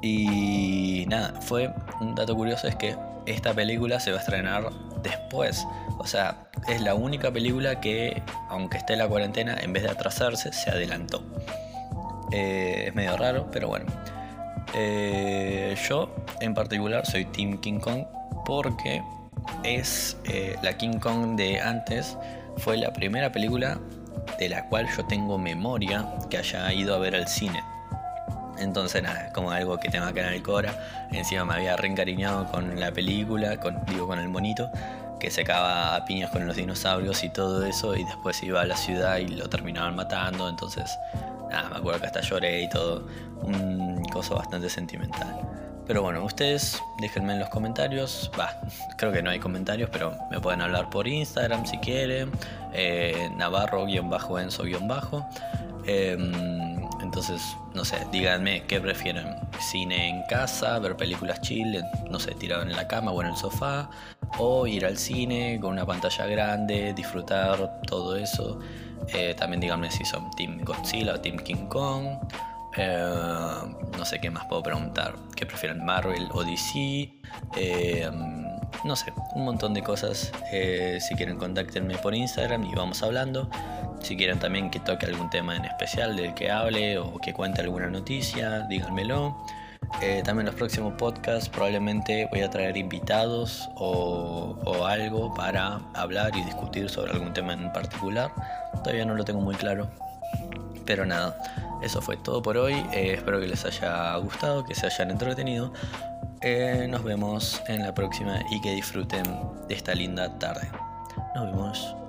Y 0.02 1.04
nada, 1.08 1.40
fue 1.40 1.72
un 2.00 2.14
dato 2.14 2.34
curioso 2.36 2.68
es 2.68 2.76
que 2.76 2.96
esta 3.26 3.52
película 3.52 4.00
se 4.00 4.12
va 4.12 4.18
a 4.18 4.20
estrenar 4.20 4.70
después. 5.02 5.66
O 5.98 6.06
sea, 6.06 6.48
es 6.68 6.80
la 6.80 6.94
única 6.94 7.30
película 7.30 7.80
que, 7.80 8.22
aunque 8.48 8.78
esté 8.78 8.94
en 8.94 9.00
la 9.00 9.08
cuarentena, 9.08 9.56
en 9.60 9.72
vez 9.72 9.82
de 9.82 9.90
atrasarse, 9.90 10.52
se 10.52 10.70
adelantó. 10.70 11.22
Eh, 12.32 12.84
es 12.88 12.94
medio 12.94 13.16
raro, 13.16 13.48
pero 13.50 13.68
bueno. 13.68 13.86
Eh, 14.74 15.76
yo 15.88 16.14
en 16.40 16.54
particular 16.54 17.04
soy 17.04 17.24
Team 17.24 17.58
King 17.60 17.80
Kong 17.80 18.04
porque 18.44 19.02
es 19.64 20.16
eh, 20.24 20.56
la 20.62 20.76
King 20.76 20.98
Kong 20.98 21.36
de 21.36 21.60
antes. 21.60 22.16
Fue 22.58 22.76
la 22.76 22.92
primera 22.92 23.32
película 23.32 23.78
de 24.38 24.48
la 24.48 24.66
cual 24.66 24.86
yo 24.96 25.04
tengo 25.04 25.38
memoria 25.38 26.06
que 26.28 26.38
haya 26.38 26.72
ido 26.72 26.94
a 26.94 26.98
ver 26.98 27.14
al 27.14 27.28
cine. 27.28 27.62
Entonces 28.58 29.02
nada, 29.02 29.26
es 29.26 29.32
como 29.32 29.50
algo 29.50 29.78
que 29.78 29.88
tengo 29.88 30.06
acá 30.06 30.26
en 30.28 30.34
el 30.34 30.42
Cora. 30.42 30.74
Encima 31.12 31.44
me 31.44 31.54
había 31.54 31.76
reencariñado 31.76 32.50
con 32.50 32.78
la 32.78 32.92
película, 32.92 33.58
con, 33.58 33.84
digo 33.86 34.06
con 34.06 34.18
el 34.18 34.28
monito, 34.28 34.70
que 35.18 35.30
se 35.30 35.42
acaba 35.42 35.96
a 35.96 36.04
piñas 36.04 36.30
con 36.30 36.46
los 36.46 36.56
dinosaurios 36.56 37.24
y 37.24 37.30
todo 37.30 37.64
eso, 37.64 37.96
y 37.96 38.04
después 38.04 38.42
iba 38.42 38.60
a 38.60 38.66
la 38.66 38.76
ciudad 38.76 39.16
y 39.18 39.28
lo 39.28 39.48
terminaban 39.48 39.96
matando. 39.96 40.48
Entonces, 40.48 40.90
nada, 41.50 41.70
me 41.70 41.76
acuerdo 41.76 42.00
que 42.00 42.06
hasta 42.06 42.20
lloré 42.20 42.62
y 42.62 42.68
todo. 42.68 43.06
Un 43.42 44.02
bastante 44.28 44.68
sentimental. 44.68 45.40
Pero 45.90 46.02
bueno, 46.02 46.24
ustedes 46.24 46.80
déjenme 46.98 47.32
en 47.32 47.40
los 47.40 47.48
comentarios. 47.48 48.30
Va, 48.38 48.60
creo 48.96 49.10
que 49.10 49.24
no 49.24 49.30
hay 49.30 49.40
comentarios, 49.40 49.90
pero 49.90 50.16
me 50.30 50.38
pueden 50.38 50.62
hablar 50.62 50.88
por 50.88 51.08
Instagram 51.08 51.66
si 51.66 51.78
quieren. 51.78 52.30
Eh, 52.72 53.28
Navarro-Enzo-Bajo. 53.36 55.26
Em, 55.86 56.78
entonces, 57.02 57.42
no 57.74 57.84
sé, 57.84 58.06
díganme 58.12 58.62
qué 58.68 58.80
prefieren. 58.80 59.34
Cine 59.58 60.10
en 60.10 60.22
casa, 60.28 60.78
ver 60.78 60.96
películas 60.96 61.40
chill, 61.40 61.82
no 62.08 62.20
sé, 62.20 62.36
tirado 62.36 62.62
en 62.62 62.70
la 62.70 62.86
cama 62.86 63.10
o 63.10 63.20
en 63.22 63.30
el 63.30 63.36
sofá. 63.36 63.90
O 64.38 64.68
ir 64.68 64.86
al 64.86 64.96
cine 64.96 65.58
con 65.60 65.72
una 65.72 65.84
pantalla 65.84 66.24
grande, 66.26 66.92
disfrutar 66.94 67.80
todo 67.88 68.14
eso. 68.14 68.60
Eh, 69.08 69.34
también 69.36 69.60
díganme 69.60 69.90
si 69.90 70.04
son 70.04 70.30
Team 70.36 70.60
Godzilla 70.62 71.14
o 71.14 71.20
Team 71.20 71.38
King 71.38 71.66
Kong. 71.66 72.16
Eh, 72.76 73.64
no 73.96 74.04
sé 74.04 74.20
qué 74.20 74.30
más 74.30 74.46
puedo 74.46 74.62
preguntar. 74.62 75.14
¿Qué 75.34 75.46
prefieren 75.46 75.84
Marvel 75.84 76.28
o 76.32 76.44
DC? 76.44 77.12
Eh, 77.56 78.10
no 78.84 78.96
sé, 78.96 79.12
un 79.34 79.44
montón 79.44 79.74
de 79.74 79.82
cosas. 79.82 80.32
Eh, 80.52 80.98
si 81.00 81.14
quieren, 81.14 81.36
contáctenme 81.36 81.96
por 81.98 82.14
Instagram 82.14 82.64
y 82.64 82.74
vamos 82.74 83.02
hablando. 83.02 83.50
Si 84.00 84.16
quieren 84.16 84.38
también 84.38 84.70
que 84.70 84.80
toque 84.80 85.06
algún 85.06 85.28
tema 85.30 85.56
en 85.56 85.64
especial 85.64 86.16
del 86.16 86.34
que 86.34 86.50
hable 86.50 86.98
o 86.98 87.18
que 87.18 87.34
cuente 87.34 87.60
alguna 87.60 87.88
noticia, 87.88 88.60
díganmelo. 88.68 89.36
también 90.24 90.46
los 90.46 90.54
próximos 90.54 90.94
podcasts 90.94 91.48
probablemente 91.48 92.28
voy 92.30 92.40
a 92.42 92.50
traer 92.50 92.76
invitados 92.76 93.68
o, 93.76 94.56
algo 94.86 95.34
para 95.34 95.80
hablar 95.94 96.34
y 96.36 96.42
discutir 96.42 96.88
sobre 96.88 97.12
algún 97.12 97.32
tema 97.34 97.52
en 97.52 97.72
particular. 97.72 98.32
Todavía 98.82 99.04
no 99.04 99.14
lo 99.14 99.24
tengo 99.24 99.40
muy 99.40 99.54
claro. 99.56 99.90
Pero 100.86 101.04
nada, 101.04 101.36
eso 101.82 102.00
fue 102.00 102.16
todo 102.16 102.42
por 102.42 102.56
hoy. 102.56 102.74
Eh, 102.92 103.14
espero 103.14 103.40
que 103.40 103.46
les 103.46 103.64
haya 103.64 104.16
gustado, 104.16 104.64
que 104.64 104.74
se 104.74 104.86
hayan 104.86 105.10
entretenido. 105.10 105.72
Eh, 106.40 106.86
nos 106.88 107.04
vemos 107.04 107.62
en 107.68 107.82
la 107.82 107.94
próxima 107.94 108.40
y 108.50 108.60
que 108.60 108.74
disfruten 108.74 109.24
de 109.68 109.74
esta 109.74 109.94
linda 109.94 110.38
tarde. 110.38 110.70
Nos 111.34 111.46
vemos. 111.46 111.99